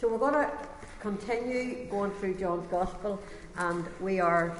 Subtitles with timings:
[0.00, 0.50] So we're going to
[0.98, 3.22] continue going through John's Gospel,
[3.56, 4.52] and we are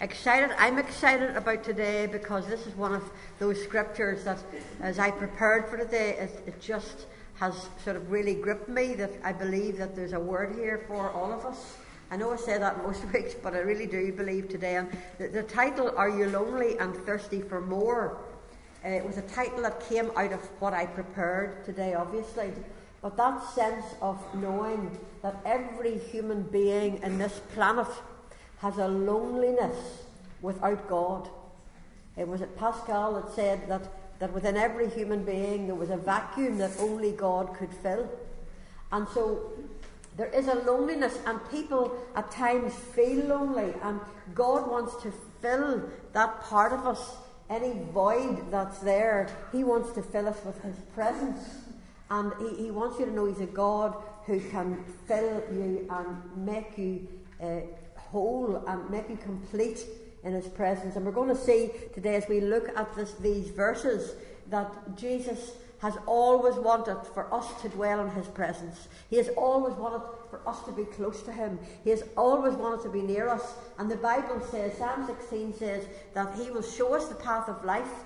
[0.00, 0.50] excited.
[0.58, 3.08] I'm excited about today because this is one of
[3.38, 4.42] those scriptures that,
[4.80, 9.12] as I prepared for today, it, it just has sort of really gripped me that
[9.22, 11.76] I believe that there's a word here for all of us.
[12.10, 14.74] I know I say that most weeks, but I really do believe today.
[14.74, 18.18] And the, the title, Are You Lonely and Thirsty for More?
[18.84, 22.50] Uh, it was a title that came out of what I prepared today, obviously.
[23.02, 27.88] But that sense of knowing that every human being in this planet
[28.58, 30.02] has a loneliness
[30.42, 31.28] without God.
[32.16, 33.82] It was it Pascal that said that,
[34.18, 38.10] that within every human being there was a vacuum that only God could fill.
[38.92, 39.52] And so
[40.16, 44.00] there is a loneliness, and people at times feel lonely, and
[44.34, 45.82] God wants to fill
[46.12, 47.16] that part of us
[47.48, 51.59] any void that's there, He wants to fill us with His presence.
[52.10, 53.96] And He, he wants you to know He's a God
[54.26, 57.08] who can fill you and make you
[57.42, 57.60] uh,
[57.96, 59.84] whole and make you complete
[60.24, 60.96] in His presence.
[60.96, 64.14] And we're going to see today as we look at this, these verses
[64.48, 68.88] that Jesus has always wanted for us to dwell in His presence.
[69.08, 71.58] He has always wanted for us to be close to Him.
[71.84, 73.54] He has always wanted to be near us.
[73.78, 77.64] And the Bible says, Psalm 16 says, that He will show us the path of
[77.64, 78.04] life,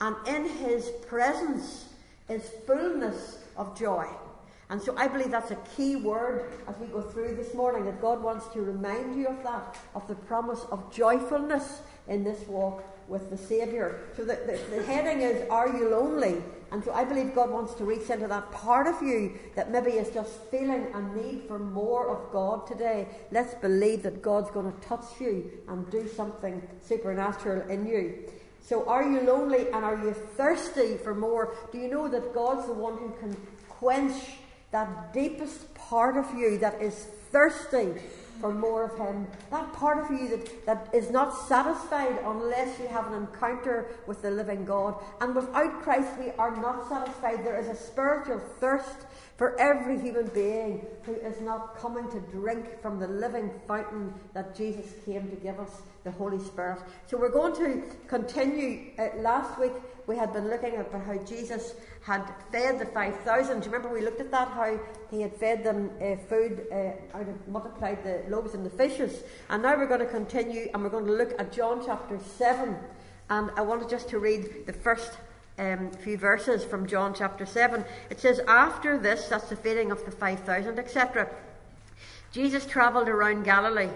[0.00, 1.86] and in His presence
[2.28, 4.06] is fullness of joy.
[4.68, 8.00] And so I believe that's a key word as we go through this morning, that
[8.00, 12.84] God wants to remind you of that, of the promise of joyfulness in this walk
[13.08, 14.00] with the Saviour.
[14.16, 16.42] So the, the, the heading is Are You Lonely?
[16.72, 19.92] And so I believe God wants to reach into that part of you that maybe
[19.92, 23.06] is just feeling a need for more of God today.
[23.30, 28.24] Let's believe that God's going to touch you and do something supernatural in you.
[28.66, 31.54] So, are you lonely and are you thirsty for more?
[31.70, 33.36] Do you know that God's the one who can
[33.68, 34.14] quench
[34.72, 37.94] that deepest part of you that is thirsty
[38.40, 39.26] for more of Him.
[39.50, 44.22] That part of you that, that is not satisfied unless you have an encounter with
[44.22, 44.96] the living God.
[45.20, 47.44] And without Christ, we are not satisfied.
[47.44, 52.80] There is a spiritual thirst for every human being who is not coming to drink
[52.82, 56.78] from the living fountain that Jesus came to give us, the Holy Spirit.
[57.08, 58.92] So we're going to continue.
[58.98, 59.72] Uh, last week
[60.06, 62.22] we had been looking at how Jesus had
[62.52, 63.58] fed the 5,000.
[63.60, 64.78] Do you remember we looked at that, how
[65.10, 69.24] he had fed them uh, food uh, out of multiplied the loaves and the fishes.
[69.50, 72.76] And now we're going to continue and we're going to look at John chapter 7.
[73.28, 75.18] And I wanted just to read the first
[75.58, 77.84] um, few verses from John chapter 7.
[78.10, 81.28] It says, After this, that's the feeding of the 5,000, etc.,
[82.32, 83.88] Jesus travelled around Galilee.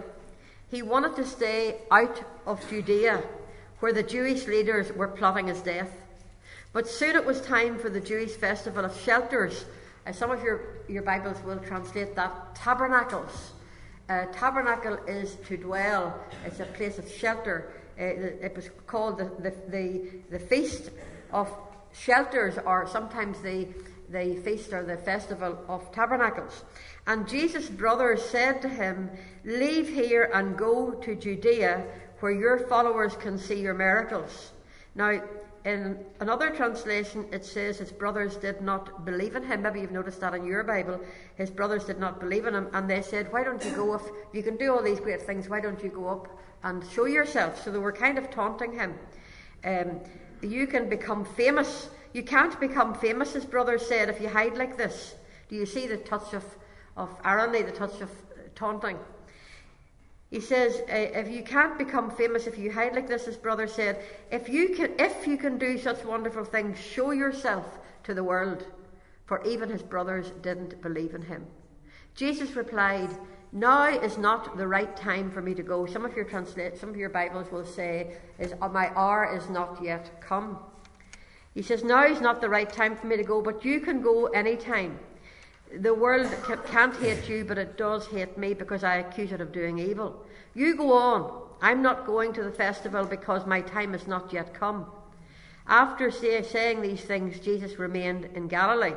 [0.71, 3.23] He wanted to stay out of Judea,
[3.81, 5.91] where the Jewish leaders were plotting his death.
[6.73, 9.65] But soon it was time for the Jewish festival of shelters.
[10.07, 13.53] Uh, some of your, your Bibles will translate that tabernacles.
[14.09, 17.73] Uh, tabernacle is to dwell, it's a place of shelter.
[17.99, 20.91] Uh, it was called the, the, the, the feast
[21.33, 21.53] of
[21.93, 23.67] shelters, or sometimes the,
[24.10, 26.65] the feast or the festival of tabernacles.
[27.06, 29.10] And Jesus' brothers said to him,
[29.44, 31.84] Leave here and go to Judea,
[32.21, 34.53] where your followers can see your miracles.
[34.94, 35.22] Now,
[35.65, 39.62] in another translation, it says his brothers did not believe in him.
[39.62, 41.00] Maybe you've noticed that in your Bible.
[41.37, 44.03] His brothers did not believe in him, and they said, Why don't you go if
[44.32, 45.48] you can do all these great things?
[45.48, 46.28] Why don't you go up
[46.62, 47.62] and show yourself?
[47.62, 48.94] So they were kind of taunting him.
[49.65, 50.00] Um,
[50.42, 51.91] you can become famous.
[52.12, 55.15] You can't become famous, his brothers said, if you hide like this.
[55.48, 56.44] Do you see the touch of,
[56.97, 58.10] of irony, the touch of
[58.54, 58.98] taunting?
[60.31, 63.66] He says, uh, if you can't become famous if you hide like this, his brother
[63.66, 68.22] said, if you can, if you can do such wonderful things, show yourself to the
[68.22, 68.65] world.
[69.27, 71.47] For even his brothers didn't believe in him.
[72.15, 73.10] Jesus replied,
[73.53, 75.84] now is not the right time for me to go.
[75.87, 79.48] Some of your translate, some of your Bibles will say, "Is uh, my hour is
[79.50, 80.59] not yet come."
[81.55, 84.03] He says, "Now is not the right time for me to go, but you can
[84.03, 84.99] go any time.
[85.72, 86.28] The world
[86.66, 90.25] can't hate you, but it does hate me because I accuse it of doing evil.
[90.54, 91.42] You go on.
[91.63, 94.86] I'm not going to the festival because my time has not yet come."
[95.66, 98.97] After say, saying these things, Jesus remained in Galilee.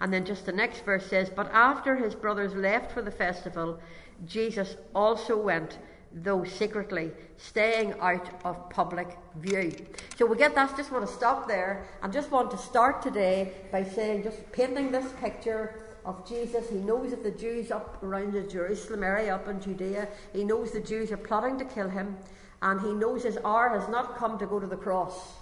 [0.00, 3.78] And then just the next verse says, But after his brothers left for the festival,
[4.26, 5.78] Jesus also went,
[6.12, 9.72] though secretly, staying out of public view.
[10.16, 10.76] So we get that.
[10.76, 14.90] Just want to stop there and just want to start today by saying, just painting
[14.90, 16.68] this picture of Jesus.
[16.70, 20.72] He knows that the Jews up around the Jerusalem area, up in Judea, he knows
[20.72, 22.16] the Jews are plotting to kill him,
[22.62, 25.34] and he knows his hour has not come to go to the cross.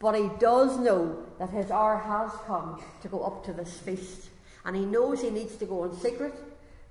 [0.00, 4.28] But he does know that his hour has come to go up to this feast.
[4.64, 6.34] and he knows he needs to go in secret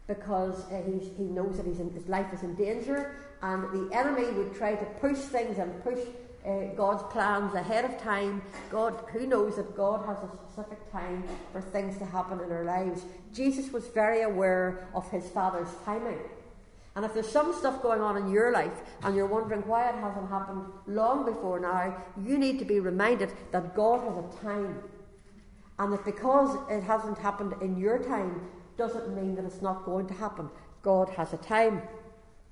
[0.07, 0.81] because uh,
[1.17, 4.85] he knows that in, his life is in danger, and the enemy would try to
[5.01, 5.99] push things and push
[6.45, 8.41] uh, God's plans ahead of time.
[8.71, 12.63] God, who knows that God has a specific time for things to happen in our
[12.63, 13.03] lives.
[13.33, 16.19] Jesus was very aware of his Father's timing.
[16.95, 19.95] And if there's some stuff going on in your life and you're wondering why it
[19.95, 21.95] hasn't happened long before now,
[22.25, 24.81] you need to be reminded that God has a time.
[25.77, 28.41] And that because it hasn't happened in your time
[28.77, 30.49] doesn't mean that it's not going to happen.
[30.83, 31.81] God has a time.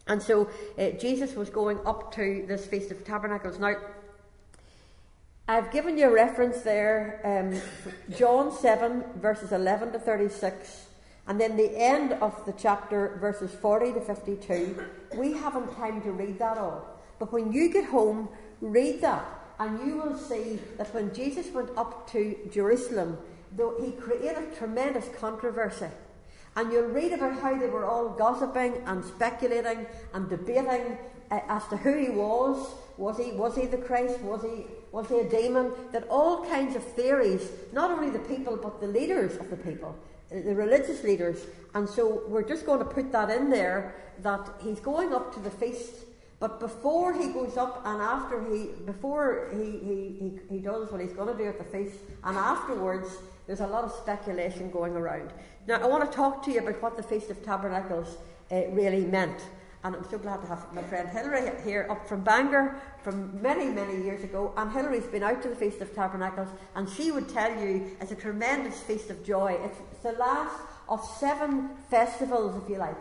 [0.07, 3.60] And so uh, Jesus was going up to this Feast of Tabernacles.
[3.60, 3.75] Now,
[5.48, 7.62] I've given you a reference there, um,
[8.18, 10.88] John 7, verses 11 to 36,
[11.27, 14.83] and then the end of the chapter, verses 40 to 52.
[15.16, 16.86] We haven't time to read that all.
[17.19, 18.27] But when you get home,
[18.60, 19.24] read that,
[19.60, 23.18] and you will see that when Jesus went up to Jerusalem,
[23.56, 25.88] though he created tremendous controversy.
[26.55, 30.97] And you'll read about how they were all gossiping and speculating and debating
[31.31, 32.75] uh, as to who he was.
[32.97, 34.19] Was he, was he the Christ?
[34.21, 35.73] Was he, was he a demon?
[35.91, 39.97] That all kinds of theories, not only the people, but the leaders of the people,
[40.31, 41.45] uh, the religious leaders.
[41.73, 45.41] And so we're just going to put that in there that he's going up to
[45.41, 46.05] the feast.
[46.39, 51.01] But before he goes up and after he, before he, he, he, he does what
[51.01, 53.17] he's going to do at the feast, and afterwards,
[53.47, 55.31] there's a lot of speculation going around.
[55.67, 58.17] Now, I want to talk to you about what the Feast of Tabernacles
[58.51, 59.41] uh, really meant.
[59.83, 63.65] And I'm so glad to have my friend Hilary here up from Bangor from many,
[63.65, 64.53] many years ago.
[64.57, 68.12] And Hilary's been out to the Feast of Tabernacles, and she would tell you it's
[68.12, 69.57] a tremendous feast of joy.
[69.63, 70.56] It's the last
[70.88, 72.95] of seven festivals, if you like,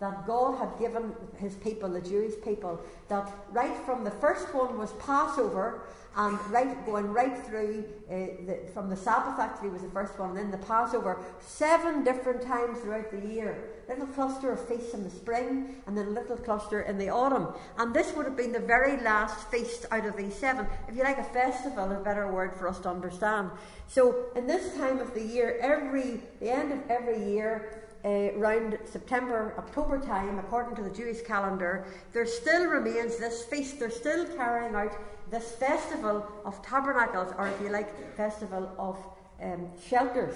[0.00, 2.80] that God had given his people, the Jewish people.
[3.08, 5.82] That right from the first one was Passover,
[6.18, 8.12] and right going right through uh,
[8.44, 12.42] the, from the Sabbath actually was the first one, and then the Passover, seven different
[12.42, 13.70] times throughout the year.
[13.88, 17.46] Little cluster of feasts in the spring, and then a little cluster in the autumn.
[17.78, 20.66] And this would have been the very last feast out of these seven.
[20.88, 23.50] If you like a festival, a better word for us to understand.
[23.86, 28.78] So in this time of the year, every the end of every year, uh, around
[28.84, 33.78] September, October time, according to the Jewish calendar, there still remains this feast.
[33.78, 34.96] They're still carrying out
[35.30, 38.96] this festival of tabernacles, or if you like, festival of
[39.42, 40.34] um, shelters.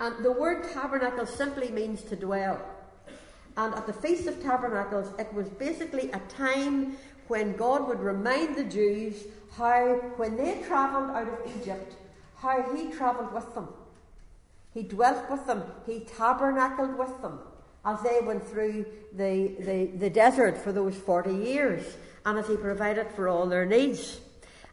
[0.00, 2.60] And the word tabernacle simply means to dwell.
[3.56, 6.96] And at the Feast of Tabernacles, it was basically a time
[7.28, 9.24] when God would remind the Jews
[9.56, 11.94] how, when they travelled out of Egypt,
[12.36, 13.68] how He travelled with them.
[14.72, 17.40] He dwelt with them, He tabernacled with them
[17.84, 18.84] as they went through
[19.14, 21.96] the, the, the desert for those 40 years
[22.26, 24.20] and as He provided for all their needs.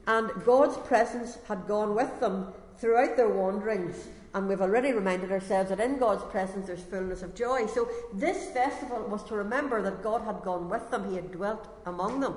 [0.05, 4.07] And God's presence had gone with them throughout their wanderings.
[4.33, 7.65] And we've already reminded ourselves that in God's presence there's fullness of joy.
[7.65, 11.67] So this festival was to remember that God had gone with them, He had dwelt
[11.85, 12.35] among them.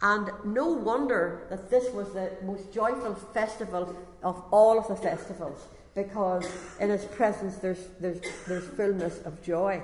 [0.00, 5.66] And no wonder that this was the most joyful festival of all of the festivals,
[5.94, 9.80] because in His presence there's, there's, there's fullness of joy.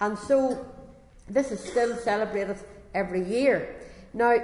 [0.00, 0.64] And so
[1.28, 2.58] this is still celebrated
[2.94, 3.76] every year.
[4.14, 4.36] Now,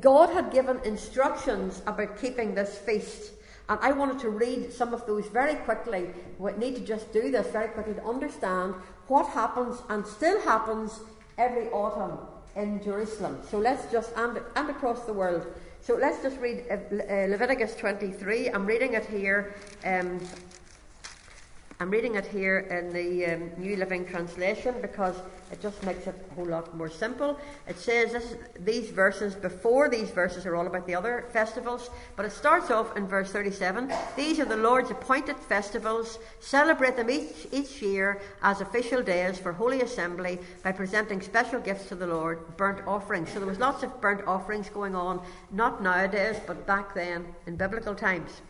[0.00, 3.32] God had given instructions about keeping this feast.
[3.68, 6.10] And I wanted to read some of those very quickly.
[6.38, 8.74] We need to just do this very quickly to understand
[9.08, 11.00] what happens and still happens
[11.36, 12.18] every autumn
[12.54, 13.38] in Jerusalem.
[13.50, 15.46] So let's just, and, and across the world.
[15.80, 18.48] So let's just read uh Leviticus 23.
[18.48, 19.54] I'm reading it here.
[19.84, 20.20] Um,
[21.78, 25.14] I'm reading it here in the um, New Living Translation because
[25.52, 27.38] it just makes it a whole lot more simple.
[27.68, 32.24] It says this, these verses, before these verses are all about the other festivals, but
[32.24, 33.92] it starts off in verse 37.
[34.16, 36.18] These are the Lord's appointed festivals.
[36.40, 41.90] Celebrate them each, each year as official days for Holy Assembly by presenting special gifts
[41.90, 43.30] to the Lord, burnt offerings.
[43.32, 47.56] So there was lots of burnt offerings going on, not nowadays, but back then in
[47.56, 48.40] biblical times.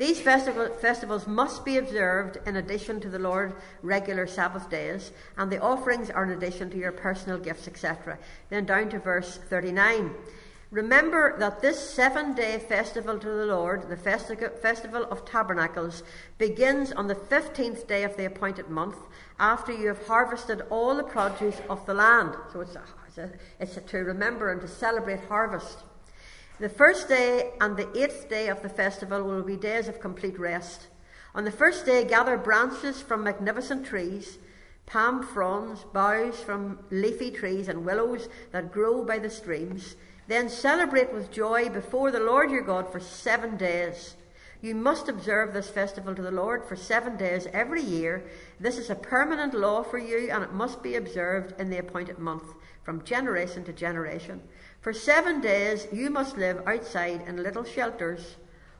[0.00, 3.52] These festival, festivals must be observed in addition to the Lord's
[3.82, 8.18] regular Sabbath days, and the offerings are in addition to your personal gifts, etc.
[8.48, 10.14] Then down to verse 39.
[10.70, 16.02] Remember that this seven day festival to the Lord, the festi- festival of tabernacles,
[16.38, 18.96] begins on the 15th day of the appointed month
[19.38, 22.36] after you have harvested all the produce of the land.
[22.54, 23.30] So it's, a, it's, a,
[23.60, 25.80] it's a, to remember and to celebrate harvest.
[26.60, 30.38] The first day and the eighth day of the festival will be days of complete
[30.38, 30.88] rest.
[31.34, 34.36] On the first day, gather branches from magnificent trees,
[34.84, 39.96] palm fronds, boughs from leafy trees, and willows that grow by the streams.
[40.28, 44.16] Then celebrate with joy before the Lord your God for seven days.
[44.60, 48.22] You must observe this festival to the Lord for seven days every year.
[48.60, 52.18] This is a permanent law for you, and it must be observed in the appointed
[52.18, 52.52] month,
[52.84, 54.42] from generation to generation.
[54.80, 58.36] For seven days you must live outside in little shelters.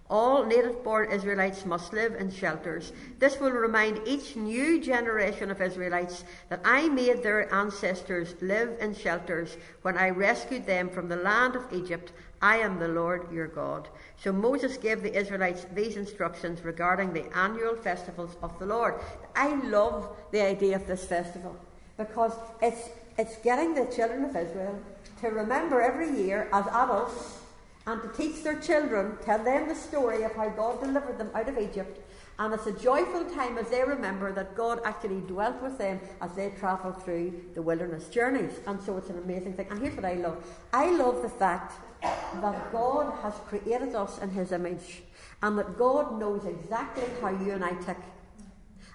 [0.09, 2.93] All native born Israelites must live in shelters.
[3.19, 8.95] This will remind each new generation of Israelites that I made their ancestors live in
[8.95, 12.13] shelters when I rescued them from the land of Egypt.
[12.43, 13.89] I am the Lord your God.
[14.17, 18.95] So Moses gave the Israelites these instructions regarding the annual festivals of the Lord.
[19.37, 21.55] I love the idea of this festival
[21.99, 22.89] because it's,
[23.19, 24.81] it's getting the children of Israel
[25.21, 27.39] to remember every year as adults
[27.87, 31.49] and to teach their children, tell them the story of how God delivered them out
[31.49, 32.01] of Egypt.
[32.39, 36.33] And it's a joyful time as they remember that God actually dwelt with them as
[36.35, 38.61] they travelled through the wilderness journeys.
[38.67, 39.67] And so it's an amazing thing.
[39.71, 44.31] And here's what I love I love the fact that God has created us in
[44.31, 45.03] His image
[45.43, 47.99] and that God knows exactly how you and I tick.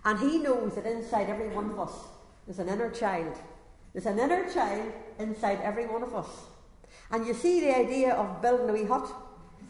[0.04, 1.94] And He knows that inside every one of us
[2.48, 3.36] there's an inner child.
[3.94, 6.28] There's an inner child inside every one of us.
[7.12, 9.08] And you see the idea of building a wee hut?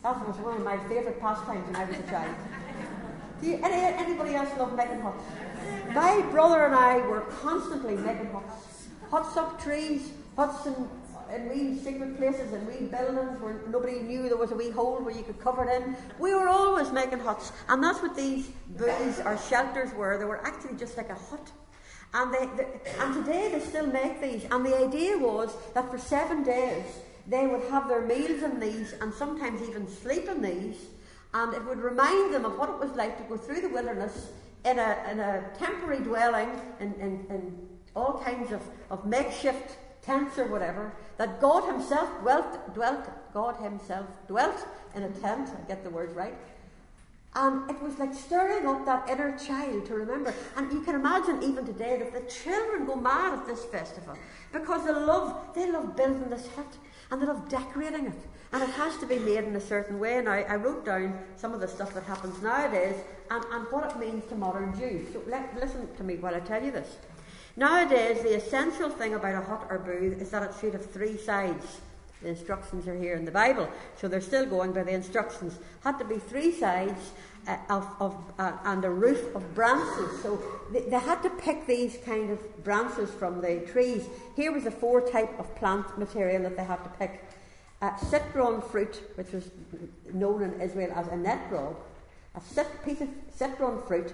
[0.04, 2.36] That was one of my favourite pastimes when I was a child.
[3.42, 5.24] Do you, any, anybody else love making huts?
[5.94, 8.88] My brother and I were constantly making huts.
[9.12, 10.88] Huts up trees, huts in,
[11.34, 15.00] in wee secret places, in wee buildings where nobody knew there was a wee hole
[15.04, 15.96] where you could cover it in.
[16.20, 17.52] We were always making huts.
[17.68, 18.48] And that's what these
[18.78, 20.18] booths or shelters were.
[20.18, 21.52] They were actually just like a hut.
[22.14, 22.66] And, they,
[23.00, 24.46] and today they still make these.
[24.50, 26.86] And the idea was that for seven days
[27.28, 30.78] they would have their meals in these and sometimes even sleep in these,
[31.34, 34.30] and it would remind them of what it was like to go through the wilderness
[34.64, 40.38] in a, in a temporary dwelling in, in, in all kinds of, of makeshift tents
[40.38, 45.84] or whatever, that God Himself dwelt, dwelt, God Himself dwelt in a tent, I get
[45.84, 46.36] the word right.
[47.36, 50.34] And it was like stirring up that inner child to remember.
[50.56, 54.18] And you can imagine even today that the children go mad at this festival
[54.54, 56.78] because they love, they love building this hut
[57.12, 58.22] and they love decorating it.
[58.54, 60.22] And it has to be made in a certain way.
[60.22, 62.96] Now, I wrote down some of the stuff that happens nowadays
[63.30, 65.12] and, and what it means to modern Jews.
[65.12, 66.96] So let, listen to me while I tell you this.
[67.58, 71.18] Nowadays, the essential thing about a hut or booth is that it should have three
[71.18, 71.82] sides.
[72.26, 75.60] The instructions are here in the Bible, so they're still going by the instructions.
[75.84, 77.12] Had to be three sides
[77.48, 80.24] uh, of, of uh, and a roof of branches.
[80.24, 80.42] So
[80.74, 84.08] they, they, had to pick these kind of branches from the trees.
[84.36, 87.24] Here was a four type of plant material that they had to pick.
[87.80, 89.52] Uh, citron fruit, which was
[90.12, 91.76] known in Israel as an etrog,
[92.34, 94.12] a cit- piece of citron fruit,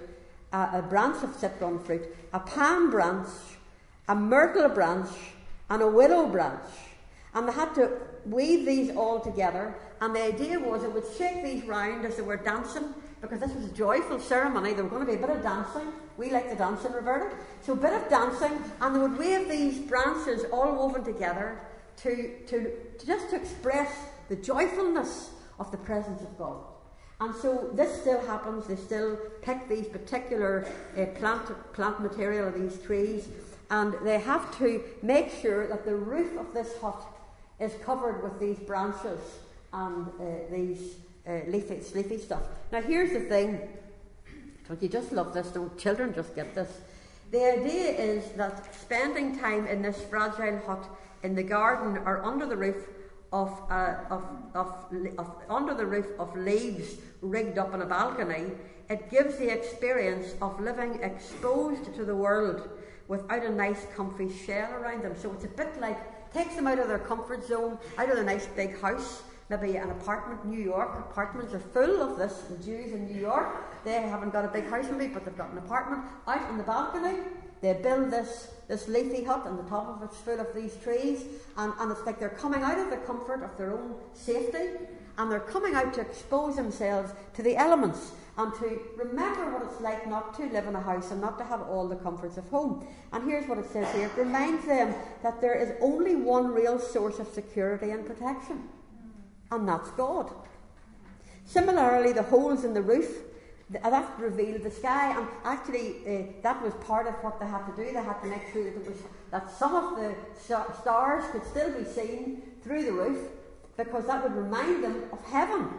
[0.51, 3.29] uh, a branch of citron fruit, a palm branch,
[4.09, 5.07] a myrtle branch,
[5.69, 6.59] and a willow branch.
[7.33, 9.75] And they had to weave these all together.
[10.01, 13.53] And the idea was it would shake these round as they were dancing because this
[13.53, 14.73] was a joyful ceremony.
[14.73, 15.93] There was going to be a bit of dancing.
[16.17, 17.35] We like the dancing, Roberta.
[17.61, 21.59] So a bit of dancing, and they would wave these branches all woven together
[21.97, 23.95] to, to, to just to express
[24.27, 26.57] the joyfulness of the presence of God.
[27.19, 28.65] And so this still happens.
[28.65, 33.27] They still pick these particular uh, plant, plant material of these trees,
[33.69, 37.03] and they have to make sure that the roof of this hut
[37.61, 39.19] is covered with these branches
[39.71, 40.95] and uh, these
[41.27, 42.41] uh, leafy, stuff.
[42.71, 43.59] Now, here's the thing.
[44.67, 45.47] Don't you just love this?
[45.49, 46.81] Don't children just get this?
[47.31, 50.85] The idea is that spending time in this fragile hut
[51.23, 52.87] in the garden or under the roof
[53.31, 54.85] of, uh, of, of,
[55.17, 58.47] of, under the roof of leaves rigged up on a balcony,
[58.89, 62.67] it gives the experience of living exposed to the world
[63.07, 65.13] without a nice comfy shell around them.
[65.17, 65.97] So it's a bit like
[66.33, 69.89] takes them out of their comfort zone, out of their nice big house, maybe an
[69.91, 70.97] apartment, New York.
[71.11, 72.33] Apartments are full of this.
[72.49, 75.51] The Jews in New York, they haven't got a big house maybe, but they've got
[75.51, 77.19] an apartment out in the balcony.
[77.61, 81.25] They build this, this leafy hut, and the top of it's full of these trees,
[81.57, 84.69] and, and it's like they're coming out of the comfort of their own safety,
[85.17, 89.81] and they're coming out to expose themselves to the elements and to remember what it's
[89.81, 92.47] like not to live in a house and not to have all the comforts of
[92.49, 92.87] home.
[93.11, 96.79] And here's what it says here it reminds them that there is only one real
[96.79, 98.69] source of security and protection
[99.51, 100.31] and that's God.
[101.45, 103.09] Similarly, the holes in the roof
[103.69, 107.75] that revealed the sky, and actually uh, that was part of what they had to
[107.75, 107.91] do.
[107.91, 108.97] They had to make sure that, was,
[109.31, 110.15] that some of the
[110.81, 113.29] stars could still be seen through the roof,
[113.77, 115.69] because that would remind them of heaven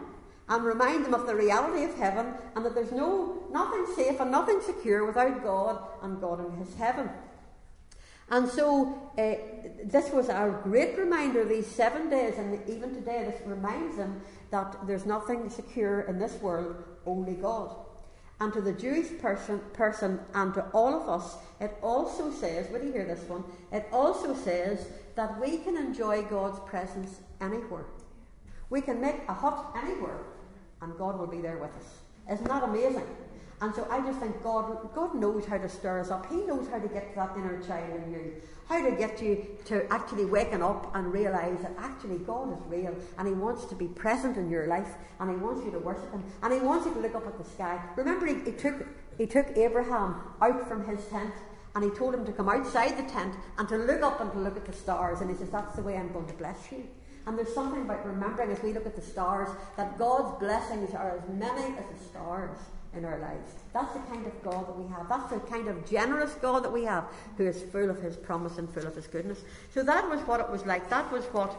[0.49, 4.31] and remind them of the reality of heaven, and that there's no nothing safe and
[4.31, 7.09] nothing secure without God and God in His heaven.
[8.29, 9.35] And so uh,
[9.85, 14.21] this was our great reminder these seven days, and even today, this reminds them
[14.51, 17.75] that there's nothing secure in this world only God.
[18.39, 22.83] And to the Jewish person, person and to all of us, it also says, will
[22.83, 23.43] you hear this one?
[23.71, 27.85] It also says that we can enjoy God's presence anywhere.
[28.69, 30.19] We can make a hut anywhere,
[30.83, 31.99] and God will be there with us.
[32.31, 33.07] Isn't that amazing?
[33.61, 36.29] And so I just think God, God knows how to stir us up.
[36.29, 38.33] He knows how to get to that inner child in you.
[38.67, 42.93] How to get you to actually waking up and realise that actually God is real
[43.17, 46.11] and He wants to be present in your life and He wants you to worship
[46.11, 47.79] Him and He wants you to look up at the sky.
[47.95, 48.85] Remember, He, he took,
[49.17, 51.33] he took Abraham out from his tent
[51.75, 54.39] and He told him to come outside the tent and to look up and to
[54.39, 55.21] look at the stars.
[55.21, 56.85] And He says, That's the way I'm going to bless you.
[57.25, 61.17] And there's something about remembering as we look at the stars that God's blessings are
[61.17, 62.57] as many as the stars
[62.95, 63.53] in our lives.
[63.73, 65.09] That's the kind of God that we have.
[65.09, 67.05] That's the kind of generous God that we have,
[67.37, 69.39] who is full of His promise and full of His goodness.
[69.73, 70.89] So that was what it was like.
[70.89, 71.55] That was what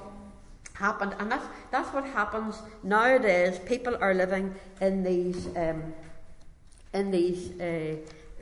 [0.75, 3.59] happened, and that's that's what happens nowadays.
[3.65, 5.95] People are living in these um,
[6.93, 7.97] in these uh,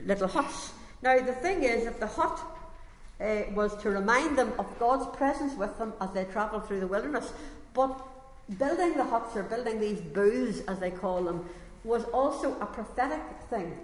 [0.05, 0.73] little huts.
[1.01, 2.39] Now the thing is, if the hut
[3.23, 6.87] uh, was to remind them of God's presence with them as they travelled through the
[6.87, 7.31] wilderness,
[7.73, 7.99] but
[8.57, 11.49] building the huts or building these booths, as they call them,
[11.83, 13.77] was also a prophetic thing.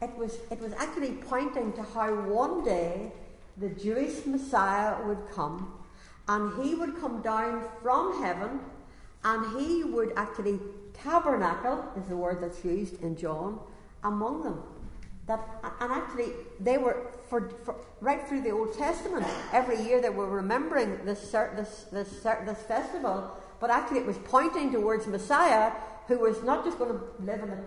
[0.00, 3.12] It was, it was actually pointing to how one day
[3.56, 5.72] the Jewish Messiah would come
[6.28, 8.60] and he would come down from heaven
[9.24, 10.58] and he would actually
[10.94, 13.58] tabernacle, is the word that's used in John,
[14.02, 14.62] among them.
[15.26, 15.40] That,
[15.80, 20.28] and actually, they were, for, for, right through the Old Testament, every year they were
[20.28, 25.72] remembering this, this, this, this festival, but actually it was pointing towards Messiah
[26.08, 27.64] who was not just going to live in a,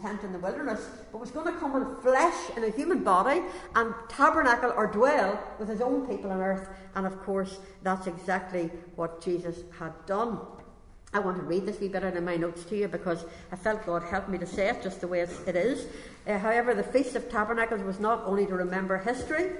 [0.00, 3.40] tent in the wilderness, but was going to come in flesh in a human body
[3.74, 6.68] and tabernacle or dwell with his own people on earth.
[6.94, 10.38] And of course, that's exactly what Jesus had done.
[11.14, 13.56] I want to read this wee bit out of my notes to you because I
[13.56, 15.86] felt God helped me to say it just the way it is.
[16.26, 19.50] Uh, however, the Feast of Tabernacles was not only to remember history,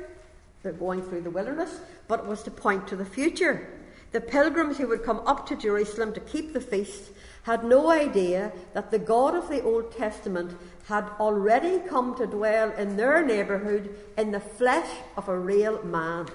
[0.63, 3.69] the going through the wilderness, but was to point to the future.
[4.13, 7.11] The pilgrims who would come up to Jerusalem to keep the feast
[7.43, 12.71] had no idea that the God of the Old Testament had already come to dwell
[12.73, 16.29] in their neighbourhood in the flesh of a real man.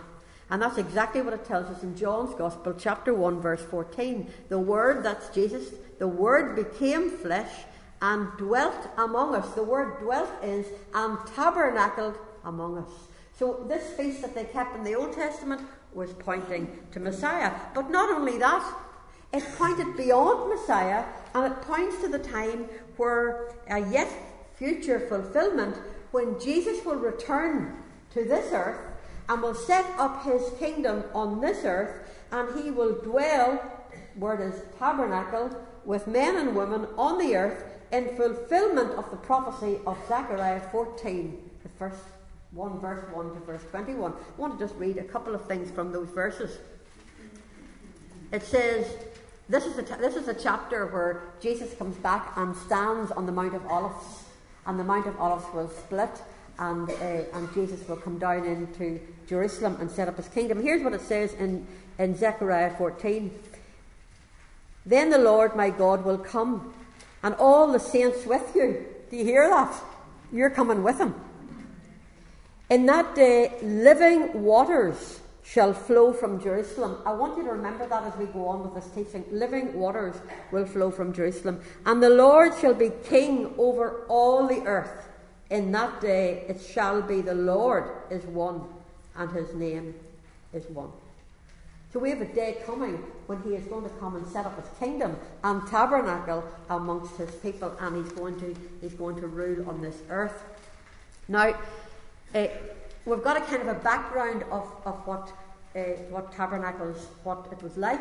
[0.50, 4.32] And that's exactly what it tells us in John's Gospel, chapter 1, verse 14.
[4.50, 7.52] The Word, that's Jesus, the Word became flesh
[8.02, 9.54] and dwelt among us.
[9.54, 12.90] The word dwelt is and tabernacled among us.
[13.38, 15.62] So this feast that they kept in the Old Testament
[15.94, 17.52] was pointing to Messiah.
[17.74, 18.76] But not only that,
[19.34, 22.66] it pointed beyond Messiah and it points to the time
[22.98, 24.10] where a yet
[24.56, 25.76] future fulfillment
[26.12, 27.84] when Jesus will return
[28.14, 28.80] to this earth
[29.30, 33.62] and will set up his kingdom on this earth and he will dwell,
[34.22, 35.50] it is tabernacle,
[35.86, 41.50] with men and women on the earth in fulfillment of the prophecy of Zechariah 14,
[41.64, 42.04] the first
[42.52, 44.12] one, verse 1 to verse 21.
[44.12, 46.58] I want to just read a couple of things from those verses.
[48.32, 48.86] It says,
[49.48, 53.32] this is, a this is a chapter where Jesus comes back and stands on the
[53.32, 54.26] Mount of Olives,
[54.66, 56.22] and the Mount of Olives will split,
[56.60, 56.94] and, uh,
[57.34, 60.62] and Jesus will come down into Jerusalem and set up his kingdom.
[60.62, 61.68] Here's what it says in,
[62.00, 63.32] in Zechariah 14
[64.86, 66.74] Then the Lord my God will come,
[67.24, 68.86] and all the saints with you.
[69.10, 69.74] Do you hear that?
[70.32, 71.16] You're coming with him.
[72.70, 76.98] In that day, living waters shall flow from Jerusalem.
[77.06, 79.24] I want you to remember that as we go on with this teaching.
[79.32, 80.16] Living waters
[80.52, 81.62] will flow from Jerusalem.
[81.86, 85.08] And the Lord shall be king over all the earth.
[85.50, 88.62] In that day it shall be the Lord is one,
[89.16, 89.96] and his name
[90.54, 90.92] is one.
[91.94, 92.96] So we have a day coming
[93.28, 97.32] when he is going to come and set up his kingdom and tabernacle amongst his
[97.36, 100.44] people, and he's going to he's going to rule on this earth.
[101.30, 101.56] Now,
[102.36, 102.48] uh,
[103.06, 105.32] we've got a kind of a background of, of what,
[105.76, 105.80] uh,
[106.10, 108.00] what Tabernacles, what it was like.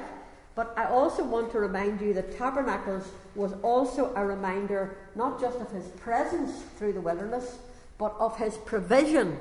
[0.56, 5.60] But I also want to remind you that Tabernacles was also a reminder not just
[5.60, 7.58] of his presence through the wilderness,
[7.98, 9.38] but of his provision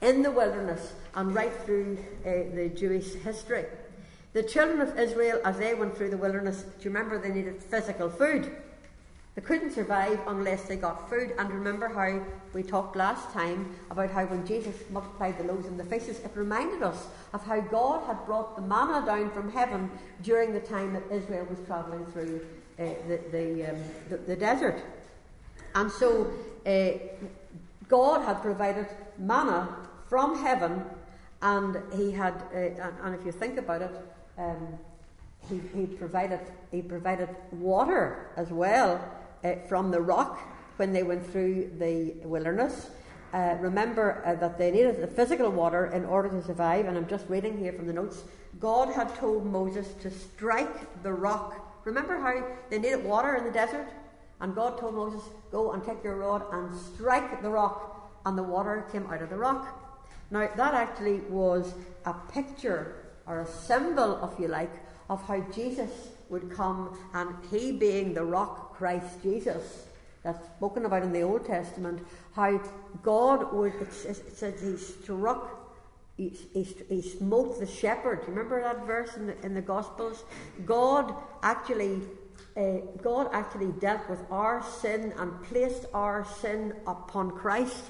[0.00, 3.66] in the wilderness and right through uh, the Jewish history.
[4.32, 7.62] The children of Israel, as they went through the wilderness, do you remember they needed
[7.62, 8.50] physical food?
[9.36, 11.34] They couldn't survive unless they got food.
[11.38, 15.78] And remember how we talked last time about how when Jesus multiplied the loaves and
[15.78, 19.90] the fishes, it reminded us of how God had brought the manna down from heaven
[20.22, 22.40] during the time that Israel was travelling through
[22.78, 23.76] uh, the, the, um,
[24.08, 24.82] the, the, desert.
[25.74, 26.30] And so
[26.64, 26.92] uh,
[27.88, 28.86] God had provided
[29.18, 29.68] manna
[30.08, 30.82] from heaven,
[31.42, 33.90] and He had, uh, and, and, if you think about it,
[34.38, 34.78] um,
[35.48, 39.00] he, he, provided he provided water as well
[39.46, 40.40] uh, from the rock
[40.76, 42.90] when they went through the wilderness.
[43.32, 47.08] Uh, remember uh, that they needed the physical water in order to survive, and I'm
[47.08, 48.24] just reading here from the notes.
[48.60, 51.84] God had told Moses to strike the rock.
[51.84, 53.88] Remember how they needed water in the desert?
[54.40, 58.42] And God told Moses, Go and take your rod and strike the rock, and the
[58.42, 59.82] water came out of the rock.
[60.30, 64.72] Now, that actually was a picture or a symbol, if you like,
[65.08, 65.90] of how Jesus
[66.30, 69.86] would come, and he being the rock, Christ Jesus,
[70.22, 72.60] that's spoken about in the Old Testament, how
[73.02, 75.72] God would, it says he struck,
[76.16, 78.24] he, he, he, smote the shepherd.
[78.26, 80.24] Remember that verse in the, in the Gospels?
[80.64, 82.00] God actually,
[82.56, 87.84] uh, God actually dealt with our sin and placed our sin upon Christ.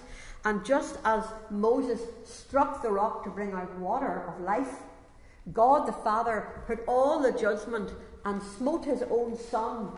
[0.44, 4.74] And just as Moses struck the rock to bring out water of life,
[5.52, 7.90] God the Father put all the judgment
[8.26, 9.90] and smote his own Son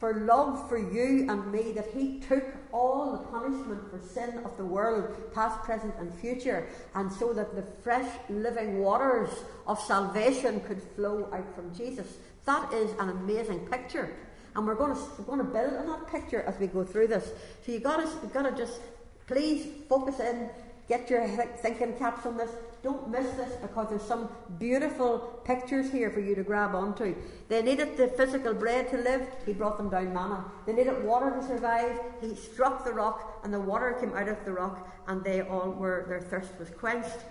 [0.00, 4.56] for love for you and me, that he took all the punishment for sin of
[4.56, 9.30] the world, past, present, and future, and so that the fresh living waters
[9.66, 12.16] of salvation could flow out from Jesus.
[12.44, 14.10] That is an amazing picture.
[14.56, 17.08] And we're going to, we're going to build on that picture as we go through
[17.08, 17.24] this.
[17.64, 18.80] So you've got to, you've got to just
[19.26, 20.50] please focus in
[20.88, 21.26] Get your
[21.62, 22.50] thinking caps on this.
[22.82, 27.14] Don't miss this because there's some beautiful pictures here for you to grab onto.
[27.48, 30.44] They needed the physical bread to live, he brought them down manna.
[30.66, 34.44] They needed water to survive, he struck the rock, and the water came out of
[34.44, 37.24] the rock, and they all were, their thirst was quenched,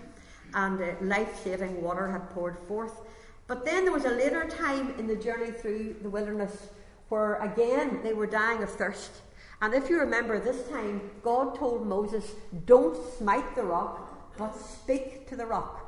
[0.56, 3.02] and uh, life saving water had poured forth.
[3.46, 6.70] But then there was a later time in the journey through the wilderness
[7.10, 9.12] where again they were dying of thirst.
[9.64, 12.30] And if you remember this time, God told Moses,
[12.66, 15.80] Don't smite the rock, but speak to the rock.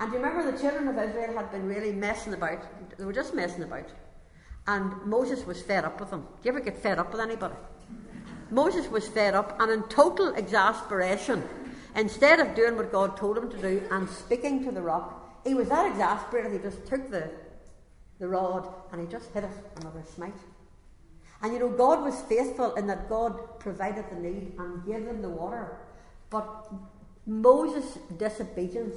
[0.00, 2.58] And you remember the children of Israel had been really messing about.
[2.98, 3.86] They were just messing about.
[4.66, 6.22] And Moses was fed up with them.
[6.22, 7.54] Do you ever get fed up with anybody?
[8.50, 11.44] Moses was fed up, and in total exasperation,
[11.94, 15.54] instead of doing what God told him to do and speaking to the rock, he
[15.54, 17.30] was that exasperated he just took the,
[18.18, 20.34] the rod and he just hit it another smite.
[21.42, 25.22] And you know, God was faithful in that God provided the need and gave them
[25.22, 25.76] the water.
[26.30, 26.72] But
[27.26, 28.96] Moses' disobedience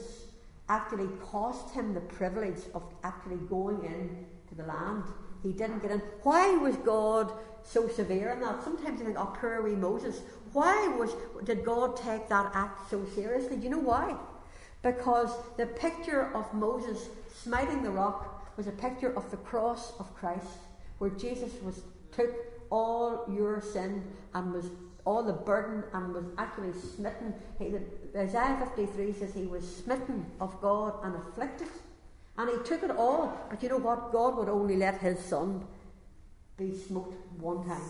[0.69, 5.03] actually cost him the privilege of actually going in to the land.
[5.43, 6.01] He didn't get in.
[6.23, 7.31] Why was God
[7.63, 8.63] so severe in that?
[8.63, 10.21] Sometimes you think, oh, poor wee Moses.
[10.53, 11.11] Why was
[11.43, 13.57] did God take that act so seriously?
[13.57, 14.15] Do you know why?
[14.81, 20.15] Because the picture of Moses smiting the rock was a picture of the cross of
[20.15, 20.47] Christ,
[20.99, 21.81] where Jesus was
[22.15, 22.31] took
[22.69, 24.69] all your sin and was
[25.05, 27.33] all the burden and was actually smitten.
[27.59, 27.75] He,
[28.17, 31.67] Isaiah 53 says he was smitten of God and afflicted.
[32.37, 33.37] And he took it all.
[33.49, 34.11] But you know what?
[34.11, 35.63] God would only let his son
[36.57, 37.81] be smoked one time.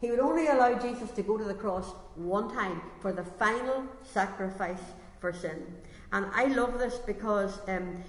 [0.00, 3.84] He would only allow Jesus to go to the cross one time for the final
[4.02, 4.80] sacrifice
[5.20, 5.62] for sin.
[6.12, 8.02] And I love this because um,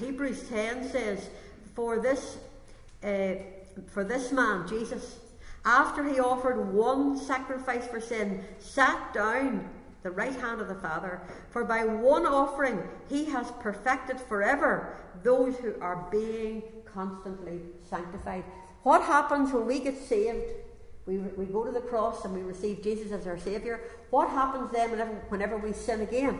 [0.00, 1.28] Hebrews 10 says,
[1.74, 2.38] For this.
[3.04, 3.34] Uh,
[3.86, 5.18] for this man, Jesus,
[5.64, 9.68] after he offered one sacrifice for sin, sat down
[10.02, 15.56] the right hand of the Father, for by one offering he has perfected forever those
[15.56, 18.44] who are being constantly sanctified.
[18.82, 20.54] What happens when we get saved?
[21.06, 23.80] We, we go to the cross and we receive Jesus as our Saviour.
[24.10, 26.38] What happens then whenever, whenever we sin again?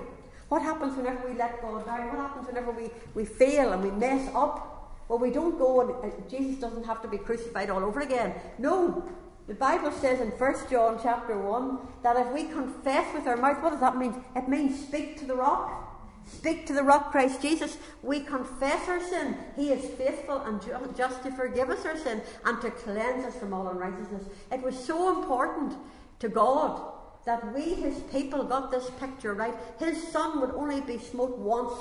[0.48, 2.08] What happens whenever we let God down?
[2.08, 4.77] What happens whenever we, we fail and we mess up?
[5.08, 8.34] Well, we don't go and uh, Jesus doesn't have to be crucified all over again.
[8.58, 9.04] No.
[9.46, 13.62] The Bible says in 1 John chapter 1 that if we confess with our mouth,
[13.62, 14.22] what does that mean?
[14.36, 15.86] It means speak to the rock.
[16.26, 17.78] Speak to the rock, Christ Jesus.
[18.02, 19.38] We confess our sin.
[19.56, 23.36] He is faithful and ju- just to forgive us our sin and to cleanse us
[23.36, 24.24] from all unrighteousness.
[24.52, 25.74] It was so important
[26.18, 26.82] to God
[27.24, 29.54] that we, his people, got this picture right.
[29.78, 31.72] His son would only be smote once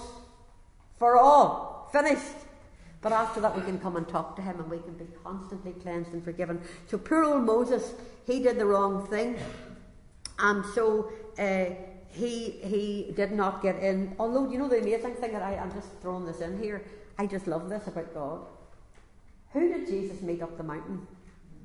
[0.98, 1.90] for all.
[1.92, 2.47] Finished.
[3.02, 5.74] But after that, we can come and talk to him and we can be constantly
[5.74, 6.62] cleansed and forgiven.
[6.88, 7.94] So, poor old Moses,
[8.26, 9.38] he did the wrong thing.
[10.40, 11.66] And so, uh,
[12.10, 14.16] he, he did not get in.
[14.20, 16.84] Although, you know, the amazing thing that I, I'm just throwing this in here,
[17.18, 18.42] I just love this about God.
[19.54, 21.08] Who did Jesus meet up the mountain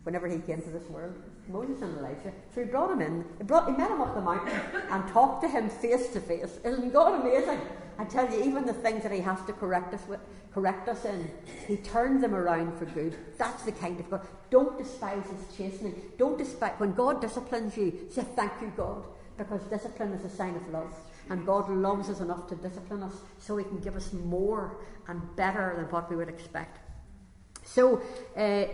[0.04, 1.14] whenever he came to this world?
[1.48, 2.32] Moses and Elijah.
[2.54, 5.42] So he brought him in, he, brought, he met him up the mountain and talked
[5.42, 6.58] to him face to face.
[6.64, 7.60] Isn't God amazing?
[7.98, 10.20] I tell you, even the things that he has to correct us with,
[10.52, 11.30] correct us in,
[11.66, 13.16] he turns them around for good.
[13.38, 14.26] That's the kind of God.
[14.50, 15.94] Don't despise his chastening.
[16.18, 18.08] Don't despise when God disciplines you.
[18.10, 19.04] Say thank you, God,
[19.36, 20.94] because discipline is a sign of love,
[21.28, 24.78] and God loves us enough to discipline us so He can give us more
[25.08, 26.78] and better than what we would expect.
[27.64, 28.00] So.
[28.36, 28.64] Uh,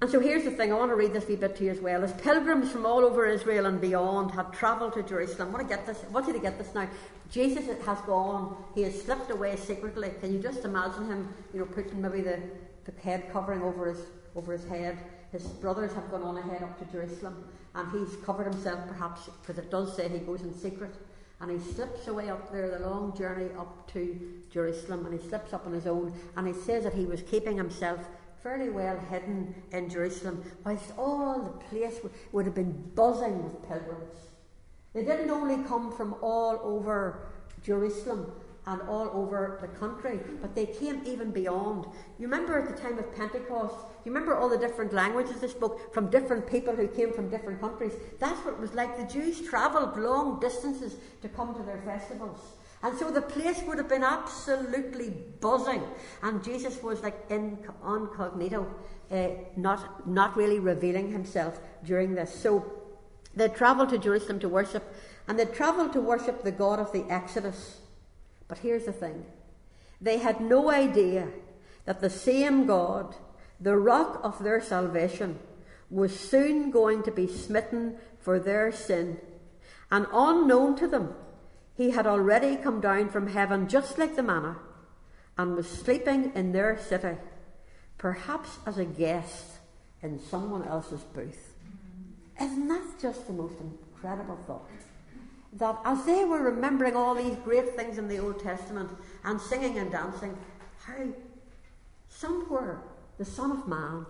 [0.00, 1.80] And so here's the thing, I want to read this wee bit to you as
[1.80, 2.02] well.
[2.02, 5.76] As pilgrims from all over Israel and beyond had travelled to Jerusalem, I want to
[5.76, 6.88] get this, I want you to get this now.
[7.30, 10.10] Jesus has gone, he has slipped away secretly.
[10.20, 12.40] Can you just imagine him, you know, putting maybe the,
[12.86, 14.00] the head covering over his
[14.34, 14.98] over his head.
[15.32, 19.58] His brothers have gone on ahead up to Jerusalem, and he's covered himself perhaps because
[19.58, 20.94] it does say he goes in secret.
[21.40, 25.54] And he slips away up there, the long journey up to Jerusalem, and he slips
[25.54, 26.12] up on his own.
[26.36, 28.00] And he says that he was keeping himself
[28.42, 32.00] fairly well hidden in Jerusalem, whilst all the place
[32.32, 34.18] would have been buzzing with pilgrims.
[34.94, 37.28] They didn't only come from all over
[37.62, 38.32] Jerusalem,
[38.66, 41.86] and all over the country, but they came even beyond.
[42.18, 43.74] You remember at the time of Pentecost,
[44.04, 47.60] you remember all the different languages they spoke from different people who came from different
[47.60, 47.94] countries?
[48.18, 48.96] That's what it was like.
[48.96, 52.38] The Jews travelled long distances to come to their festivals.
[52.82, 55.82] And so the place would have been absolutely buzzing.
[56.22, 58.66] And Jesus was like incognito,
[59.10, 62.34] uh, not, not really revealing himself during this.
[62.34, 62.72] So
[63.34, 64.94] they travelled to Jerusalem to worship,
[65.28, 67.80] and they travelled to worship the God of the Exodus.
[68.48, 69.26] But here's the thing
[70.00, 71.28] they had no idea
[71.84, 73.14] that the same God,
[73.60, 75.38] the rock of their salvation,
[75.90, 79.18] was soon going to be smitten for their sin.
[79.90, 81.14] And unknown to them,
[81.80, 84.54] he had already come down from heaven just like the manna
[85.38, 87.16] and was sleeping in their city,
[87.96, 89.46] perhaps as a guest
[90.02, 91.54] in someone else's booth.
[92.38, 94.68] Isn't that just the most incredible thought?
[95.54, 98.90] that as they were remembering all these great things in the Old Testament
[99.24, 100.36] and singing and dancing,
[100.84, 101.06] how
[102.08, 102.82] somewhere
[103.16, 104.04] the Son of Man,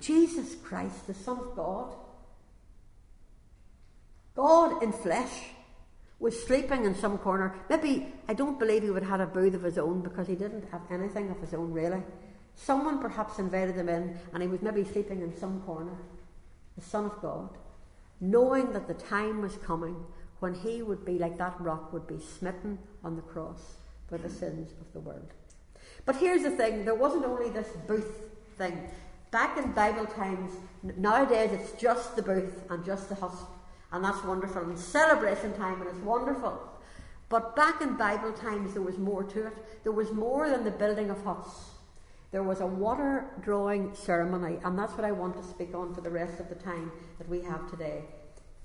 [0.00, 1.94] Jesus Christ, the Son of God,
[4.34, 5.52] God in flesh,
[6.20, 7.54] was sleeping in some corner.
[7.70, 10.34] Maybe, I don't believe he would have had a booth of his own because he
[10.34, 12.02] didn't have anything of his own really.
[12.56, 15.96] Someone perhaps invited him in and he was maybe sleeping in some corner.
[16.76, 17.50] The Son of God,
[18.20, 19.96] knowing that the time was coming
[20.40, 23.76] when he would be like that rock would be smitten on the cross
[24.08, 25.32] for the sins of the world.
[26.04, 28.88] But here's the thing there wasn't only this booth thing.
[29.30, 30.52] Back in Bible times,
[30.96, 33.34] nowadays it's just the booth and just the hut,
[33.92, 34.62] and that's wonderful.
[34.62, 36.60] And celebration time, and it's wonderful.
[37.28, 39.82] But back in Bible times, there was more to it.
[39.82, 41.70] There was more than the building of huts.
[42.30, 46.00] There was a water drawing ceremony, and that's what I want to speak on for
[46.00, 48.04] the rest of the time that we have today.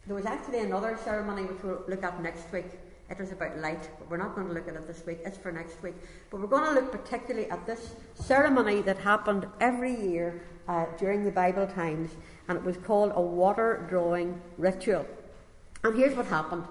[0.06, 2.66] There was actually another ceremony which we'll look at next week.
[3.10, 5.20] It was about light, but we're not going to look at it this week.
[5.24, 5.96] It's for next week.
[6.30, 11.24] But we're going to look particularly at this ceremony that happened every year uh, during
[11.24, 12.12] the Bible times,
[12.48, 15.06] and it was called a water drawing ritual.
[15.84, 16.64] And here's what happened.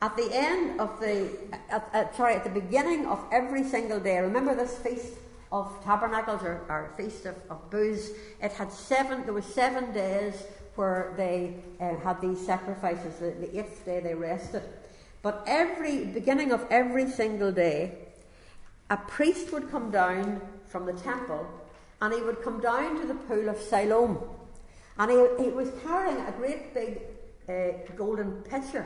[0.00, 1.30] At the end of the,
[1.70, 5.14] at, at, sorry, at the beginning of every single day, remember this feast
[5.52, 8.10] of tabernacles or, or feast of, of booths?
[8.42, 10.42] It had seven, there was seven days
[10.74, 13.18] where they uh, had these sacrifices.
[13.18, 14.62] The, the eighth day they rested.
[15.22, 17.92] But every beginning of every single day,
[18.90, 21.46] a priest would come down from the temple
[22.02, 24.18] and he would come down to the pool of Siloam.
[24.98, 27.00] And he, he was carrying a great big
[27.48, 28.84] uh, golden pitcher.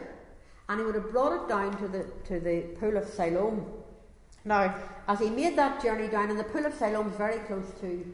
[0.69, 3.67] And he would have brought it down to the, to the pool of Siloam.
[4.45, 4.75] Now,
[5.09, 8.05] as he made that journey down, and the pool of Siloam is very close to,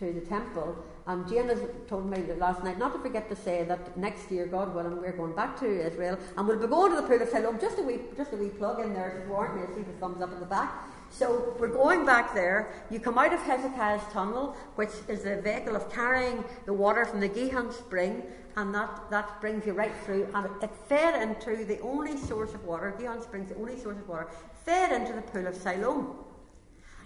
[0.00, 3.62] to the temple, and Jane has told me last night not to forget to say
[3.62, 7.00] that next year, God willing, we're going back to Israel and we'll be going to
[7.00, 7.60] the pool of Siloam.
[7.60, 10.32] Just a wee, just a wee plug in there warn you, see the thumbs up
[10.32, 10.84] in the back.
[11.10, 12.72] So we're going back there.
[12.90, 17.20] You come out of Hezekiah's tunnel, which is the vehicle of carrying the water from
[17.20, 18.22] the Gihon spring,
[18.56, 20.28] and that, that brings you right through.
[20.34, 24.08] And it fed into the only source of water, Gihon Springs, the only source of
[24.08, 24.28] water,
[24.64, 26.16] fed into the pool of Siloam.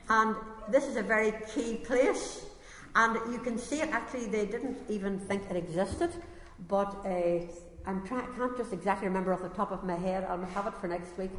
[0.09, 0.37] And
[0.69, 2.45] this is a very key place
[2.95, 6.11] and you can see it actually, they didn't even think it existed,
[6.69, 7.41] but uh,
[7.87, 10.25] I'm I can't just exactly remember off the top of my head.
[10.29, 11.31] I'll have it for next week.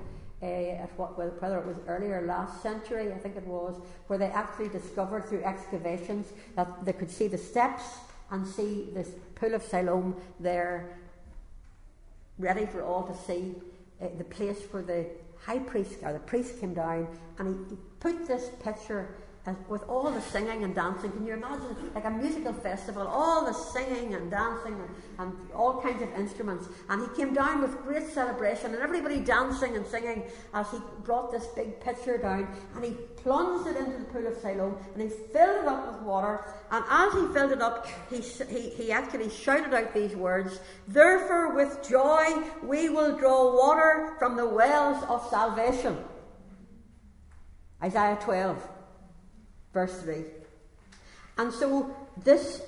[0.44, 4.26] Uh, at what, whether it was earlier last century, I think it was, where they
[4.26, 7.84] actually discovered through excavations that they could see the steps
[8.30, 10.98] and see this pool of Siloam there,
[12.38, 13.56] ready for all to see.
[14.02, 15.06] Uh, the place where the
[15.40, 17.08] high priest or the priest came down
[17.40, 21.34] and he, he put this picture and with all the singing and dancing, can you
[21.34, 26.10] imagine like a musical festival, all the singing and dancing and, and, all kinds of
[26.18, 26.70] instruments?
[26.88, 31.34] And he came down with great celebration and everybody dancing and singing as he brought
[31.34, 35.10] this big pitcher down and he plunged it into the pool of Siloam and he
[35.10, 36.46] filled it up with water.
[36.72, 41.54] And as he filled it up, he, he, he actually shouted out these words Therefore,
[41.54, 45.98] with joy, we will draw water from the wells of salvation.
[47.84, 48.70] Isaiah 12
[49.74, 50.24] verse 3.
[51.38, 52.62] And so this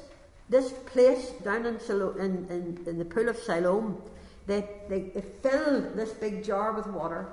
[0.47, 1.79] This place down in,
[2.19, 3.97] in, in, in the pool of Siloam,
[4.45, 7.25] they, they, it filled this big jar with water.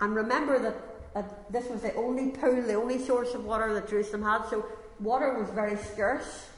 [0.00, 0.76] And remember that,
[1.12, 4.48] that this was the only pool, the only source of water that Jerusalem had.
[4.48, 4.64] So
[5.00, 6.48] water was very scarce.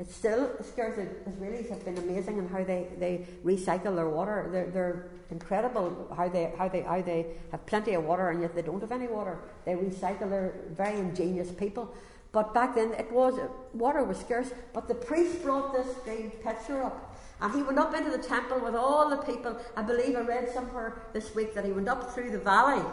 [0.00, 0.96] It's still scarce.
[0.96, 4.36] The Israelis have been amazing in how they, they recycle their water.
[4.74, 8.62] They're incredible how they, how, they, how they have plenty of water and yet they
[8.62, 9.38] don't have any water.
[9.64, 10.30] They recycle.
[10.30, 11.94] They're very ingenious people.
[12.32, 13.38] But back then it was
[13.72, 14.50] water was scarce.
[14.72, 17.16] But the priest brought this big pitcher up.
[17.40, 19.56] And he went up into the temple with all the people.
[19.76, 22.84] I believe I read somewhere this week that he went up through the valley,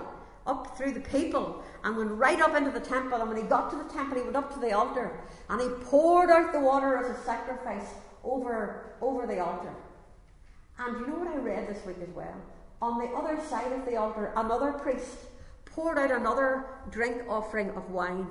[0.46, 3.20] up through the people, and went right up into the temple.
[3.20, 5.20] And when he got to the temple, he went up to the altar
[5.50, 7.88] and he poured out the water as a sacrifice
[8.24, 9.74] over, over the altar.
[10.78, 12.36] And you know what I read this week as well?
[12.82, 15.18] On the other side of the altar, another priest
[15.66, 18.28] poured out another drink offering of wine.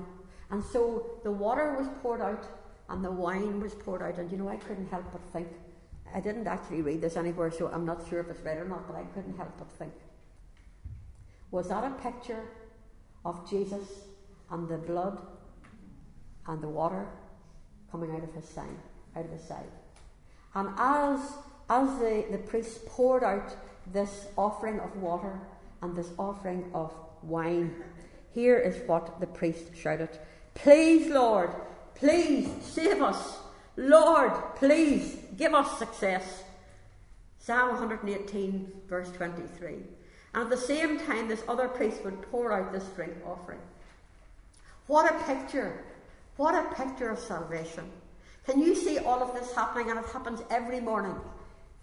[0.50, 2.44] And so the water was poured out
[2.88, 4.18] and the wine was poured out.
[4.18, 5.48] And you know, I couldn't help but think.
[6.14, 8.86] I didn't actually read this anywhere, so I'm not sure if it's right or not,
[8.86, 9.92] but I couldn't help but think.
[11.50, 12.44] Was that a picture
[13.24, 13.82] of Jesus
[14.50, 15.18] and the blood
[16.46, 17.06] and the water
[17.90, 18.78] coming out of his side,
[19.16, 19.66] out of his side?
[20.54, 21.20] And as
[21.68, 23.56] as the, the priest poured out
[23.92, 25.38] this offering of water
[25.82, 27.74] and this offering of wine,
[28.32, 30.10] here is what the priest shouted
[30.54, 31.50] Please, Lord,
[31.96, 33.38] please save us.
[33.76, 36.44] Lord, please give us success.
[37.40, 39.74] Psalm 118, verse 23.
[40.34, 43.58] And at the same time, this other priest would pour out this drink offering.
[44.86, 45.84] What a picture!
[46.36, 47.84] What a picture of salvation.
[48.46, 49.90] Can you see all of this happening?
[49.90, 51.14] And it happens every morning.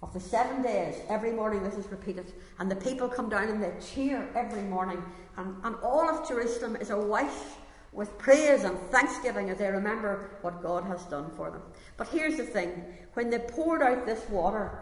[0.01, 2.33] Of the seven days, every morning this is repeated.
[2.59, 5.01] And the people come down and they cheer every morning.
[5.37, 7.33] And, and all of Jerusalem is awash
[7.91, 11.61] with praise and thanksgiving as they remember what God has done for them.
[11.97, 12.83] But here's the thing
[13.13, 14.79] when they poured out this water,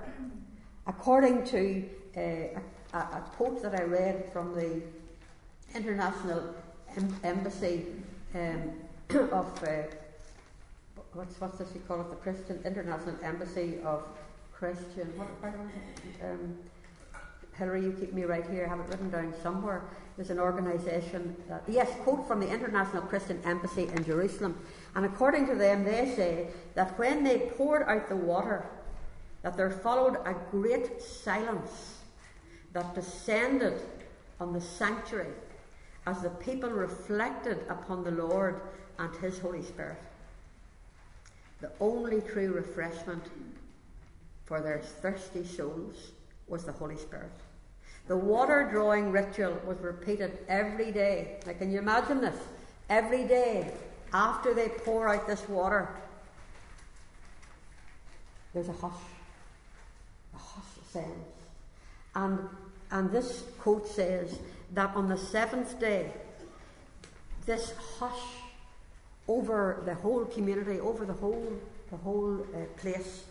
[0.87, 2.59] according to uh,
[2.93, 4.81] a, a, quote that I read from the
[5.75, 6.55] International
[6.95, 7.87] em- Embassy
[8.35, 8.73] um,
[9.31, 9.83] of, uh,
[11.13, 14.03] what's, what's this you call it, the Christian International Embassy of
[14.59, 15.29] Christian, what,
[16.21, 16.57] um,
[17.53, 19.83] Hillary, you keep me right here, I have it written down somewhere.
[20.17, 24.59] There's an organisation that, yes, quote from the International Christian Embassy in Jerusalem.
[24.95, 28.65] And according to them, they say that when they poured out the water,
[29.43, 31.99] that there followed a great silence
[32.73, 33.81] that descended
[34.41, 35.31] on the sanctuary
[36.05, 38.59] as the people reflected upon the Lord
[38.97, 40.01] and His Holy Spirit.
[41.61, 43.23] The only true refreshment
[44.49, 46.11] for their thirsty souls
[46.47, 47.31] was the Holy Spirit.
[48.07, 51.39] The water drawing ritual was repeated every day.
[51.45, 52.35] Now, can you imagine this?
[52.89, 53.71] Every day
[54.11, 55.87] after they pour out this water,
[58.55, 58.91] there's a hush.
[60.33, 61.05] A hush sounds.
[62.15, 62.39] And,
[62.89, 64.39] and this quote says
[64.73, 66.11] that on the seventh day,
[67.45, 68.19] this hush
[69.27, 71.53] over the whole community, over the whole,
[71.91, 73.25] the whole uh, place,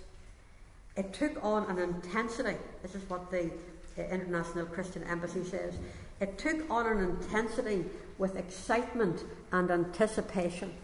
[0.99, 2.57] it took on an intensity.
[2.83, 3.51] This is what the
[3.97, 5.75] International Christian Embassy says,
[6.21, 7.85] it took on an intensity
[8.19, 10.75] with excitement and anticipation.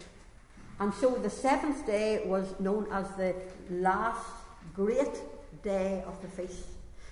[0.79, 3.35] And so the seventh day was known as the
[3.69, 4.25] last
[4.73, 5.21] great
[5.63, 6.67] day of the feast.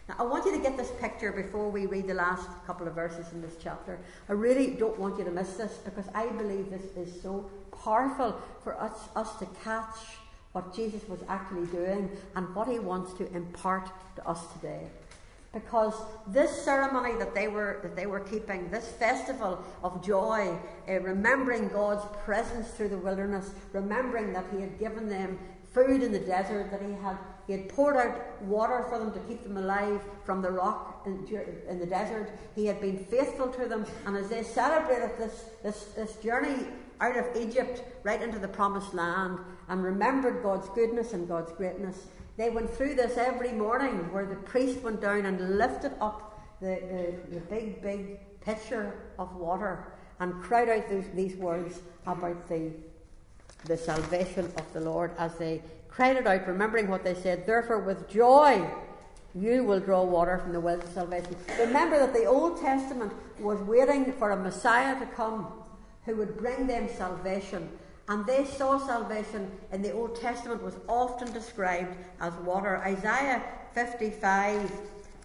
[0.07, 2.93] Now, I want you to get this picture before we read the last couple of
[2.93, 3.99] verses in this chapter.
[4.27, 7.49] I really don't want you to miss this because I believe this is so
[7.83, 9.97] powerful for us, us to catch
[10.53, 14.87] what Jesus was actually doing and what he wants to impart to us today
[15.53, 15.93] because
[16.27, 20.57] this ceremony that they were that they were keeping, this festival of joy,
[20.89, 25.37] uh, remembering God's presence through the wilderness, remembering that He had given them
[25.71, 29.19] food in the desert, that He had He had poured out water for them to
[29.21, 31.27] keep them alive from the rock in,
[31.69, 32.31] in the desert.
[32.55, 36.65] He had been faithful to them, and as they celebrated this this this journey
[36.99, 39.37] out of Egypt right into the promised land
[39.69, 42.07] and remembered God's goodness and God's greatness,
[42.37, 47.15] they went through this every morning where the priest went down and lifted up the,
[47.29, 52.71] the, the big, big pitcher of water and cried out those, these words about the,
[53.65, 57.45] the salvation of the Lord as they cried it out, remembering what they said.
[57.45, 58.67] Therefore, with joy,
[59.35, 61.35] you will draw water from the wells of salvation.
[61.59, 65.51] Remember that the Old Testament was waiting for a Messiah to come
[66.05, 67.69] who would bring them salvation.
[68.09, 72.77] And they saw salvation in the Old Testament was often described as water.
[72.79, 73.41] Isaiah
[73.73, 74.71] 55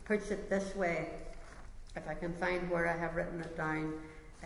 [0.05, 1.11] puts it this way,
[1.97, 3.95] if I can find where I have written it down.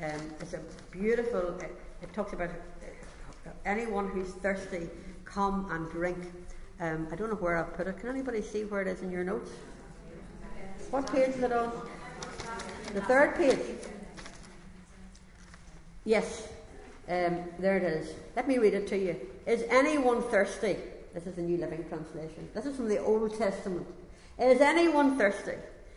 [0.03, 0.61] Um, it's a
[0.91, 4.89] beautiful, it, it talks about uh, anyone who's thirsty,
[5.25, 6.19] come and drink.
[6.81, 7.99] Um, I don't know where I've put it.
[7.99, 9.51] Can anybody see where it is in your notes?
[10.91, 11.71] What page is it on?
[12.95, 13.59] The third page.
[16.05, 16.49] Yes,
[17.09, 18.15] um, there it is.
[18.37, 19.17] Let me read it to you.
[19.47, 20.77] Is anyone thirsty?
[21.15, 22.49] This is the New Living Translation.
[22.55, 23.87] This is from the Old Testament.
[24.39, 25.57] Is anyone thirsty?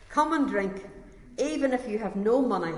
[0.10, 0.84] Come and drink,
[1.38, 2.74] even if you have no money.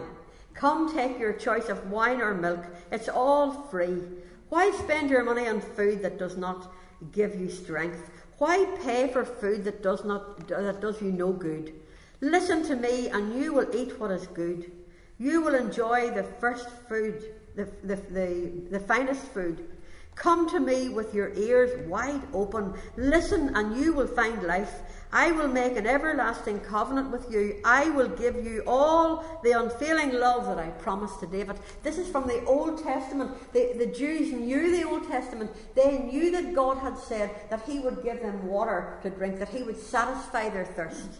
[0.53, 2.65] Come take your choice of wine or milk.
[2.91, 4.01] It's all free.
[4.49, 6.71] Why spend your money on food that does not
[7.11, 8.09] give you strength?
[8.37, 11.73] Why pay for food that does not that does you no good?
[12.21, 14.71] Listen to me, and you will eat what is good.
[15.19, 19.67] You will enjoy the first food, the, the, the, the finest food.
[20.15, 22.73] Come to me with your ears wide open.
[22.95, 24.73] Listen, and you will find life.
[25.13, 27.61] I will make an everlasting covenant with you.
[27.63, 31.57] I will give you all the unfailing love that I promised to David.
[31.83, 33.31] This is from the Old Testament.
[33.53, 35.51] The, the Jews knew the Old Testament.
[35.75, 39.49] They knew that God had said that He would give them water to drink, that
[39.49, 41.19] He would satisfy their thirst.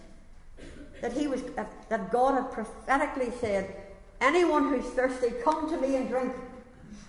[1.02, 1.44] That He was
[1.90, 3.76] that God had prophetically said,
[4.20, 6.34] Anyone who's thirsty, come to me and drink.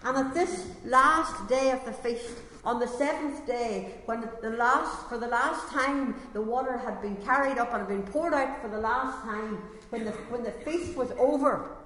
[0.05, 5.09] And at this last day of the feast, on the seventh day, when the last,
[5.09, 8.61] for the last time the water had been carried up and had been poured out
[8.61, 11.78] for the last time, when the, when the feast was over,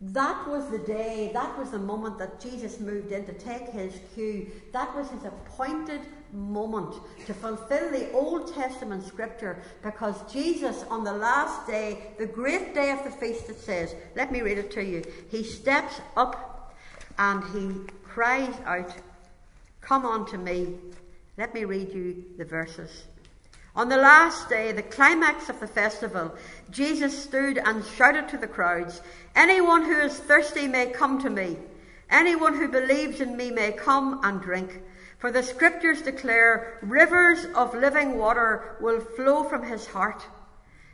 [0.00, 3.92] that was the day, that was the moment that Jesus moved in to take his
[4.14, 4.50] cue.
[4.72, 6.00] That was his appointed
[6.32, 6.94] moment
[7.26, 12.92] to fulfill the Old Testament scripture because Jesus, on the last day, the great day
[12.92, 15.04] of the feast, it says, let me read it to you.
[15.28, 16.74] He steps up
[17.18, 18.94] and he cries out,
[19.82, 20.76] Come unto me.
[21.36, 23.04] Let me read you the verses.
[23.80, 26.34] On the last day, the climax of the festival,
[26.70, 29.00] Jesus stood and shouted to the crowds,
[29.34, 31.56] Anyone who is thirsty may come to me.
[32.10, 34.82] Anyone who believes in me may come and drink.
[35.16, 40.26] For the scriptures declare rivers of living water will flow from his heart.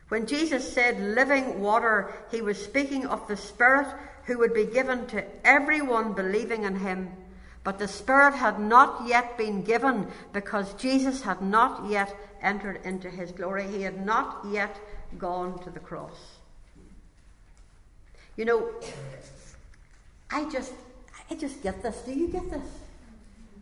[0.07, 3.89] When Jesus said living water, he was speaking of the Spirit
[4.27, 7.11] who would be given to everyone believing in him.
[7.65, 12.15] But the Spirit had not yet been given because Jesus had not yet
[12.47, 13.67] entered into his glory.
[13.67, 14.79] He had not yet
[15.19, 16.17] gone to the cross.
[18.37, 18.71] You know,
[20.31, 20.73] I just,
[21.31, 21.97] I just get this.
[22.03, 22.69] Do you get this?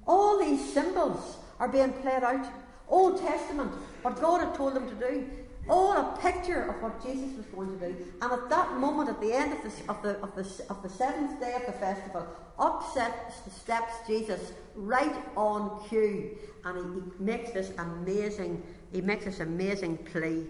[0.06, 2.46] All these symbols are being played out.
[2.88, 3.72] Old Testament,
[4.02, 5.26] what God had told them to do,
[5.68, 7.96] all a picture of what Jesus was going to do.
[8.20, 10.88] And at that moment, at the end of the, of the, of the, of the
[10.90, 12.26] seventh day of the festival,
[12.58, 16.36] up steps Jesus right on cue.
[16.64, 18.62] And he, he makes this amazing,
[18.94, 20.46] he makes this amazing plea.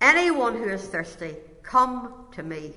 [0.00, 2.72] Anyone who is thirsty, come to me.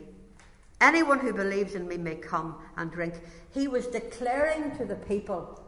[0.80, 3.15] Anyone who believes in me may come and drink.
[3.55, 5.59] He was declaring to the people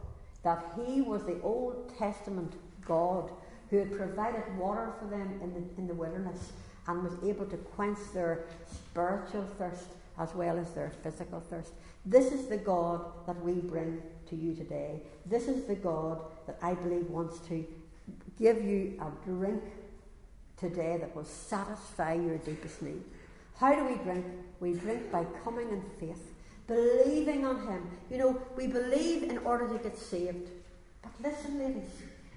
[0.44, 2.52] that he was the Old Testament
[2.86, 3.32] God
[3.68, 6.52] who had provided water for them in the, in the wilderness
[6.86, 9.86] and was able to quench their spiritual thirst
[10.20, 11.72] as well as their physical thirst.
[12.06, 15.02] This is the God that we bring to you today.
[15.26, 17.64] This is the God that I believe wants to
[18.42, 19.62] give you a drink
[20.58, 23.02] today that will satisfy your deepest need.
[23.56, 24.26] How do we drink?
[24.58, 26.34] We drink by coming in faith,
[26.66, 27.88] believing on Him.
[28.10, 30.50] You know, we believe in order to get saved.
[31.02, 31.90] But listen, ladies,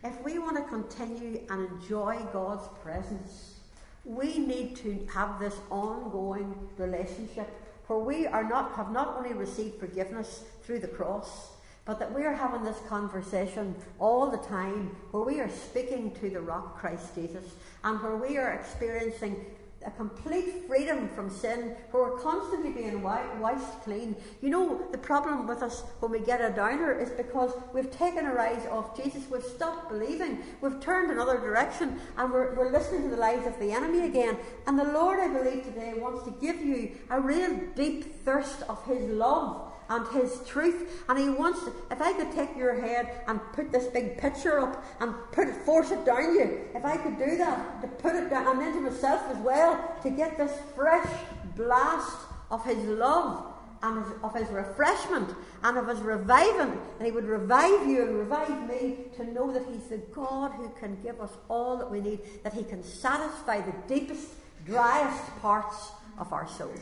[0.04, 3.56] if we want to continue and enjoy God's presence,
[4.04, 7.50] we need to have this ongoing relationship
[7.88, 11.50] where we are not have not only received forgiveness through the cross,
[11.86, 16.30] but that we are having this conversation all the time where we are speaking to
[16.30, 17.46] the rock Christ Jesus
[17.84, 19.46] and where we are experiencing
[19.86, 24.16] a complete freedom from sin, where we're constantly being washed clean.
[24.42, 28.26] You know, the problem with us when we get a downer is because we've taken
[28.26, 33.04] our eyes off Jesus, we've stopped believing, we've turned another direction, and we're, we're listening
[33.04, 34.38] to the lies of the enemy again.
[34.66, 38.84] And the Lord, I believe, today wants to give you a real deep thirst of
[38.86, 41.04] His love and his truth.
[41.10, 44.60] And he wants, to, if I could take your head and put this big picture
[44.60, 48.16] up and put it, force it down you, if I could do that, to put
[48.16, 51.08] it down, and into myself as well, to get this fresh
[51.56, 52.18] blast
[52.52, 55.30] of his love and of his refreshment
[55.64, 56.80] and of his reviving.
[56.98, 60.72] And he would revive you and revive me to know that he's the God who
[60.80, 64.28] can give us all that we need, that he can satisfy the deepest,
[64.66, 66.74] driest parts of our soul.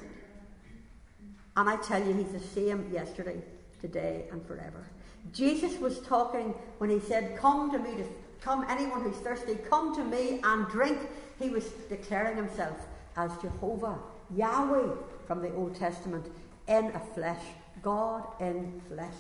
[1.55, 3.41] And I tell you, he's the same yesterday,
[3.81, 4.87] today, and forever.
[5.31, 8.05] Jesus was talking when he said, Come to me, to,
[8.41, 10.99] come anyone who's thirsty, come to me and drink.
[11.39, 13.97] He was declaring himself as Jehovah,
[14.35, 14.95] Yahweh
[15.27, 16.25] from the Old Testament,
[16.67, 17.43] in a flesh,
[17.81, 19.13] God in flesh.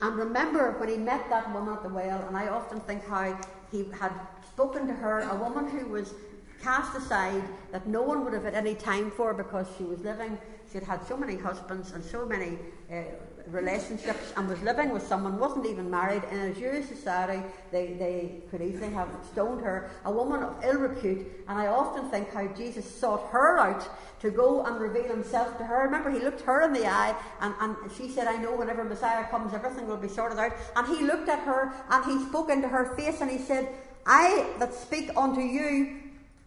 [0.00, 3.38] And remember when he met that woman at the well, and I often think how
[3.72, 4.12] he had
[4.46, 6.14] spoken to her, a woman who was
[6.62, 7.42] cast aside,
[7.72, 10.38] that no one would have had any time for because she was living,
[10.70, 12.58] she had had so many husbands and so many
[12.92, 13.02] uh,
[13.46, 16.22] relationships and was living with someone, wasn't even married.
[16.30, 20.76] In a Jewish society, they, they could easily have stoned her, a woman of ill
[20.78, 21.26] repute.
[21.48, 23.88] And I often think how Jesus sought her out
[24.20, 25.84] to go and reveal himself to her.
[25.84, 29.24] Remember, he looked her in the eye, and, and she said, I know whenever Messiah
[29.28, 30.52] comes, everything will be sorted out.
[30.76, 33.68] And he looked at her and he spoke into her face and he said,
[34.06, 36.00] I that speak unto you,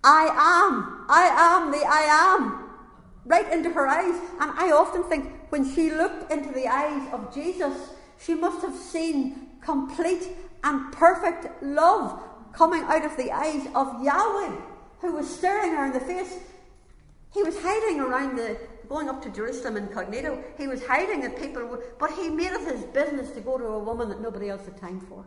[0.04, 1.06] I am.
[1.10, 2.61] I am the I am.
[3.26, 4.20] Right into her eyes.
[4.40, 7.74] And I often think when she looked into the eyes of Jesus,
[8.20, 10.28] she must have seen complete
[10.64, 12.20] and perfect love
[12.54, 14.56] coming out of the eyes of Yahweh,
[15.00, 16.38] who was staring her in the face.
[17.34, 18.58] He was hiding around the,
[18.90, 20.44] going up to Jerusalem incognito.
[20.58, 23.80] He was hiding that people but he made it his business to go to a
[23.80, 25.24] woman that nobody else had time for.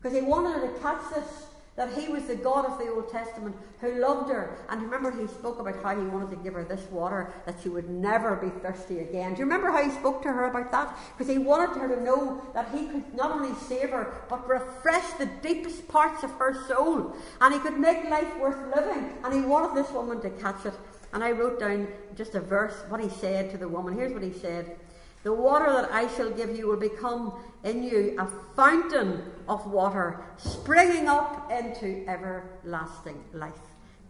[0.00, 1.46] Because he wanted her to catch this
[1.80, 4.58] that he was the God of the Old Testament who loved her.
[4.68, 7.70] And remember, he spoke about how he wanted to give her this water that she
[7.70, 9.32] would never be thirsty again.
[9.32, 10.94] Do you remember how he spoke to her about that?
[11.16, 15.10] Because he wanted her to know that he could not only save her, but refresh
[15.12, 17.16] the deepest parts of her soul.
[17.40, 19.14] And he could make life worth living.
[19.24, 20.74] And he wanted this woman to catch it.
[21.14, 23.94] And I wrote down just a verse, what he said to the woman.
[23.94, 24.76] Here's what he said.
[25.22, 30.22] The water that I shall give you will become in you a fountain of water
[30.38, 33.52] springing up into everlasting life.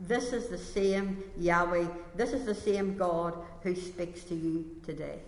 [0.00, 5.18] This is the same Yahweh, this is the same God who speaks to you today.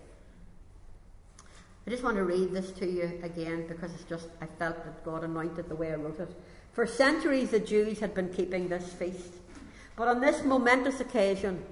[1.85, 5.03] I just want to read this to you again because it's just, I felt that
[5.03, 6.33] God anointed the way I wrote it.
[6.71, 9.33] For centuries, the Jews had been keeping this feast.
[9.97, 11.63] But on this momentous occasion,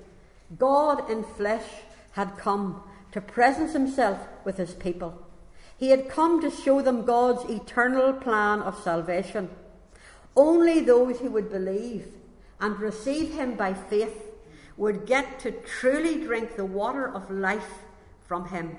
[0.59, 1.65] God in flesh
[2.11, 5.21] had come to presence himself with his people.
[5.77, 9.49] He had come to show them God's eternal plan of salvation.
[10.35, 12.07] Only those who would believe
[12.59, 14.27] and receive him by faith
[14.77, 17.79] would get to truly drink the water of life
[18.27, 18.77] from him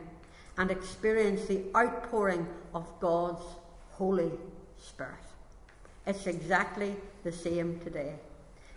[0.56, 3.44] and experience the outpouring of God's
[3.92, 4.30] Holy
[4.80, 5.12] Spirit.
[6.06, 8.14] It's exactly the same today.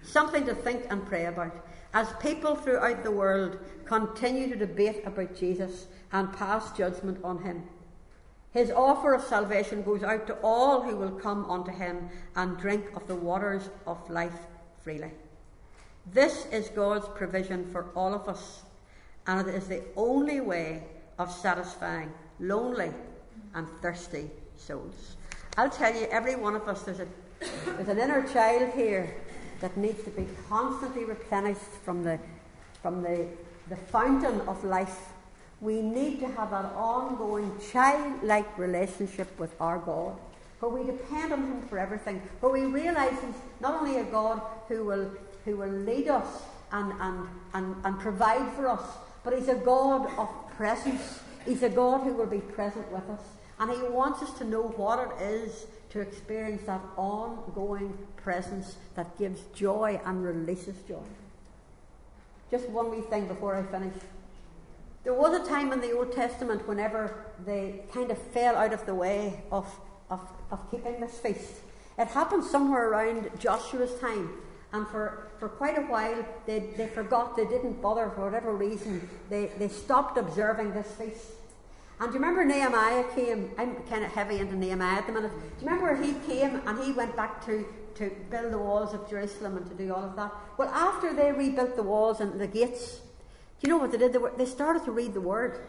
[0.03, 1.55] Something to think and pray about
[1.95, 7.63] as people throughout the world continue to debate about Jesus and pass judgment on him.
[8.51, 12.85] His offer of salvation goes out to all who will come unto him and drink
[12.95, 14.37] of the waters of life
[14.83, 15.11] freely.
[16.13, 18.63] This is God's provision for all of us,
[19.25, 20.83] and it is the only way
[21.17, 22.91] of satisfying lonely
[23.53, 25.15] and thirsty souls.
[25.57, 27.07] I'll tell you, every one of us, there's, a,
[27.65, 29.15] there's an inner child here
[29.65, 32.19] that needs to be constantly replenished from the,
[32.83, 33.25] from the,
[33.67, 35.09] the fountain of life.
[35.59, 40.17] We need to have an ongoing childlike relationship with our God,
[40.59, 44.39] where we depend on Him for everything, where we realise He's not only a God
[44.67, 45.09] who will,
[45.45, 48.83] who will lead us and, and, and, and provide for us,
[49.23, 51.21] but He's a God of presence.
[51.43, 53.21] He's a God who will be present with us.
[53.57, 59.17] And He wants us to know what it is to experience that ongoing presence that
[59.17, 61.07] gives joy and releases joy.
[62.51, 63.93] Just one wee thing before I finish.
[65.03, 67.13] There was a time in the Old Testament whenever
[67.45, 69.67] they kind of fell out of the way of,
[70.09, 70.19] of,
[70.51, 71.53] of keeping this feast.
[71.99, 74.29] It happened somewhere around Joshua's time.
[74.73, 79.07] And for, for quite a while, they, they forgot, they didn't bother for whatever reason.
[79.29, 81.27] They, they stopped observing this feast.
[81.99, 83.51] And do you remember Nehemiah came?
[83.57, 85.31] I'm kind of heavy into Nehemiah at the minute.
[85.31, 87.65] Do you remember he came and he went back to,
[87.95, 90.31] to build the walls of Jerusalem and to do all of that?
[90.57, 93.01] Well, after they rebuilt the walls and the gates,
[93.59, 94.13] do you know what they did?
[94.13, 95.59] They, were, they started to read the word.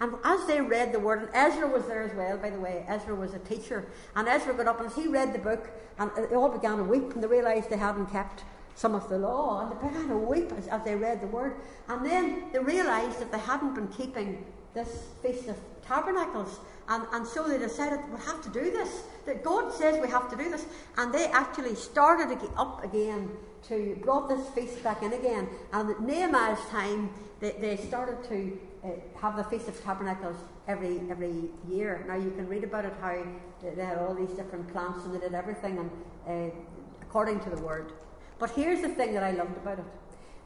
[0.00, 2.84] And as they read the word, and Ezra was there as well, by the way,
[2.88, 6.34] Ezra was a teacher, and Ezra got up and he read the book, and they
[6.34, 8.42] all began to weep, and they realised they hadn't kept
[8.74, 11.56] some of the law, and they began to weep as, as they read the word.
[11.88, 14.44] And then they realised that they hadn't been keeping
[14.74, 15.56] this Feast of
[15.86, 16.58] Tabernacles.
[16.88, 19.02] And, and so they decided we have to do this.
[19.26, 20.66] That God says we have to do this.
[20.98, 23.30] And they actually started up again
[23.68, 25.48] to brought this feast back in again.
[25.72, 27.10] And at Nehemiah's time,
[27.40, 28.88] they, they started to uh,
[29.20, 30.36] have the Feast of Tabernacles
[30.68, 32.04] every every year.
[32.06, 33.22] Now you can read about it how
[33.62, 35.90] they had all these different plants and they did everything
[36.26, 36.54] and uh,
[37.02, 37.92] according to the word.
[38.38, 39.84] But here's the thing that I loved about it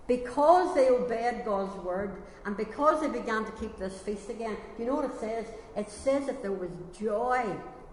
[0.08, 4.86] because they obeyed God's word and because they began to keep this feast again, you
[4.86, 5.46] know what it says?
[5.76, 7.44] It says that there was joy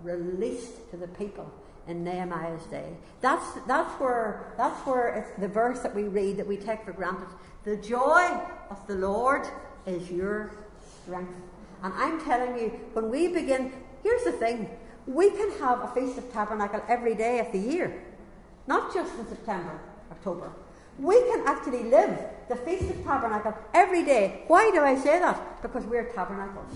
[0.02, 1.52] released to the people
[1.88, 2.94] in Nehemiah's day.
[3.22, 6.94] That's, that's where, that's where it's the verse that we read that we take for
[6.94, 7.28] granted.
[7.66, 8.40] The joy
[8.70, 9.46] of the Lord
[9.86, 10.52] is your
[11.04, 11.36] strength.
[11.84, 14.70] And I'm telling you, when we begin, here's the thing
[15.06, 18.04] we can have a Feast of Tabernacle every day of the year,
[18.66, 20.52] not just in September, October.
[21.00, 22.18] We can actually live
[22.48, 24.44] the Feast of Tabernacle every day.
[24.48, 25.62] Why do I say that?
[25.62, 26.74] Because we're tabernacles.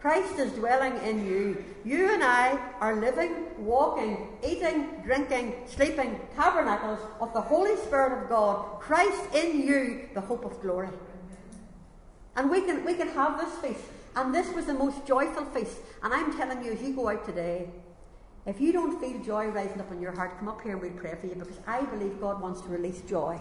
[0.00, 1.62] Christ is dwelling in you.
[1.84, 8.28] You and I are living, walking, eating, drinking, sleeping tabernacles of the Holy Spirit of
[8.30, 8.80] God.
[8.80, 10.88] Christ in you, the hope of glory.
[12.34, 13.84] And we can, we can have this feast.
[14.16, 15.76] And this was the most joyful feast.
[16.02, 17.68] And I'm telling you, as you go out today,
[18.46, 20.92] if you don't feel joy rising up in your heart, come up here and we'll
[20.92, 23.40] pray for you because I believe God wants to release joy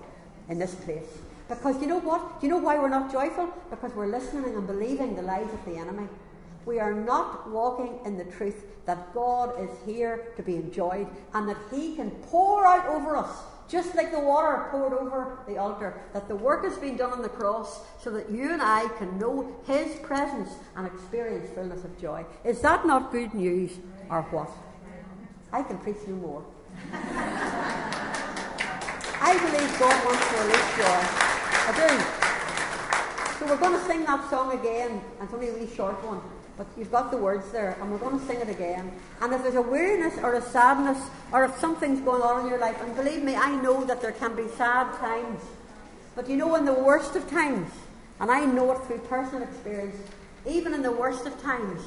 [0.49, 1.07] in this place.
[1.47, 2.39] Because you know what?
[2.39, 3.49] Do you know why we're not joyful?
[3.69, 6.07] Because we're listening and believing the lies of the enemy.
[6.65, 11.47] We are not walking in the truth that God is here to be enjoyed and
[11.47, 13.35] that He can pour out over us,
[13.67, 17.21] just like the water poured over the altar, that the work has been done on
[17.21, 21.99] the cross so that you and I can know His presence and experience fullness of
[21.99, 22.25] joy.
[22.43, 23.71] Is that not good news
[24.09, 24.51] or what?
[25.51, 26.43] I can preach no more.
[29.21, 31.01] I believe God wants to release joy.
[31.67, 31.89] I do.
[33.37, 35.01] So we're going to sing that song again.
[35.21, 36.21] It's only a really short one.
[36.57, 38.91] But you've got the words there, and we're going to sing it again.
[39.21, 42.59] And if there's a weariness or a sadness, or if something's going on in your
[42.59, 45.41] life, and believe me, I know that there can be sad times.
[46.15, 47.71] But you know, in the worst of times,
[48.19, 49.95] and I know it through personal experience,
[50.45, 51.81] even in the worst of times,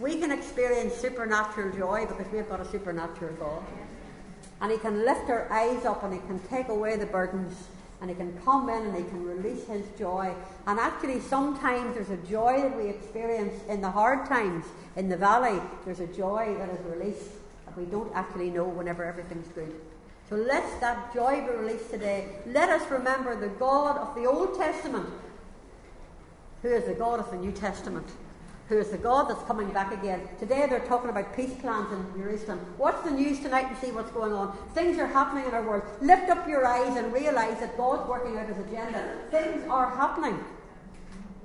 [0.00, 3.62] we can experience supernatural joy because we've got a supernatural God.
[4.60, 7.68] And He can lift our eyes up and He can take away the burdens
[8.00, 10.34] and he can come in and he can release his joy.
[10.66, 14.66] And actually, sometimes there's a joy that we experience in the hard times,
[14.96, 15.60] in the valley.
[15.84, 17.30] There's a joy that is released
[17.64, 19.74] that we don't actually know whenever everything's good.
[20.28, 22.28] So let that joy be released today.
[22.46, 25.08] Let us remember the God of the Old Testament,
[26.62, 28.08] who is the God of the New Testament
[28.68, 30.28] who is the God that's coming back again.
[30.38, 32.60] Today they're talking about peace plans in Jerusalem.
[32.78, 34.56] Watch the news tonight and see what's going on.
[34.74, 35.84] Things are happening in our world.
[36.00, 39.18] Lift up your eyes and realize that God's working out his agenda.
[39.30, 40.38] Things are happening.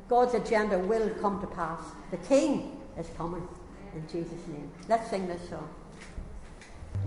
[0.10, 1.82] God's agenda will come to pass.
[2.10, 3.48] The King is coming
[3.96, 4.72] in Jesus' name.
[4.90, 5.70] Let's sing this song.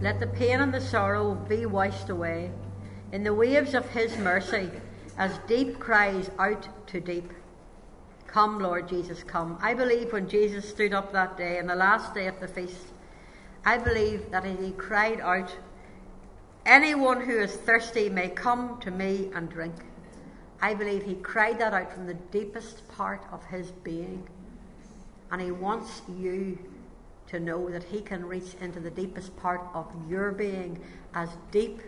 [0.00, 2.50] Let the pain and the sorrow be washed away
[3.12, 4.70] in the waves of his mercy
[5.18, 7.32] as deep cries out to deep.
[8.34, 9.56] Come, Lord Jesus, come.
[9.62, 12.88] I believe when Jesus stood up that day, on the last day of the feast,
[13.64, 15.54] I believe that he cried out,
[16.66, 19.76] Anyone who is thirsty may come to me and drink.
[20.60, 24.26] I believe he cried that out from the deepest part of his being.
[25.30, 26.58] And he wants you
[27.28, 30.80] to know that he can reach into the deepest part of your being
[31.14, 31.82] as deep,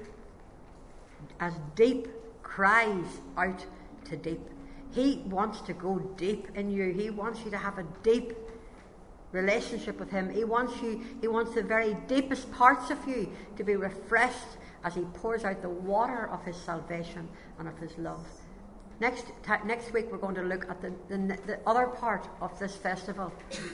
[1.40, 2.06] as deep
[2.44, 3.66] cries out
[4.04, 4.48] to deep.
[4.96, 6.90] He wants to go deep in you.
[6.90, 8.32] He wants you to have a deep
[9.30, 10.32] relationship with Him.
[10.32, 14.94] He wants you, He wants the very deepest parts of you to be refreshed as
[14.94, 17.28] He pours out the water of His salvation
[17.58, 18.26] and of His love.
[18.98, 22.58] Next, t- next week, we're going to look at the, the, the, other part of
[22.58, 23.30] this festival,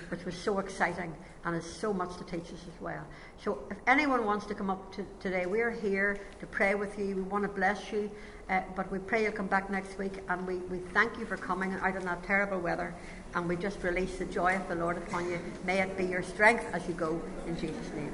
[0.09, 1.15] which was so exciting
[1.45, 3.07] and has so much to teach us as well.
[3.41, 6.99] So, if anyone wants to come up to, today, we are here to pray with
[6.99, 7.15] you.
[7.15, 8.11] We want to bless you.
[8.49, 11.37] Uh, but we pray you'll come back next week and we, we thank you for
[11.37, 12.95] coming out in that terrible weather
[13.35, 15.39] and we just release the joy of the Lord upon you.
[15.65, 18.13] May it be your strength as you go in Jesus' name.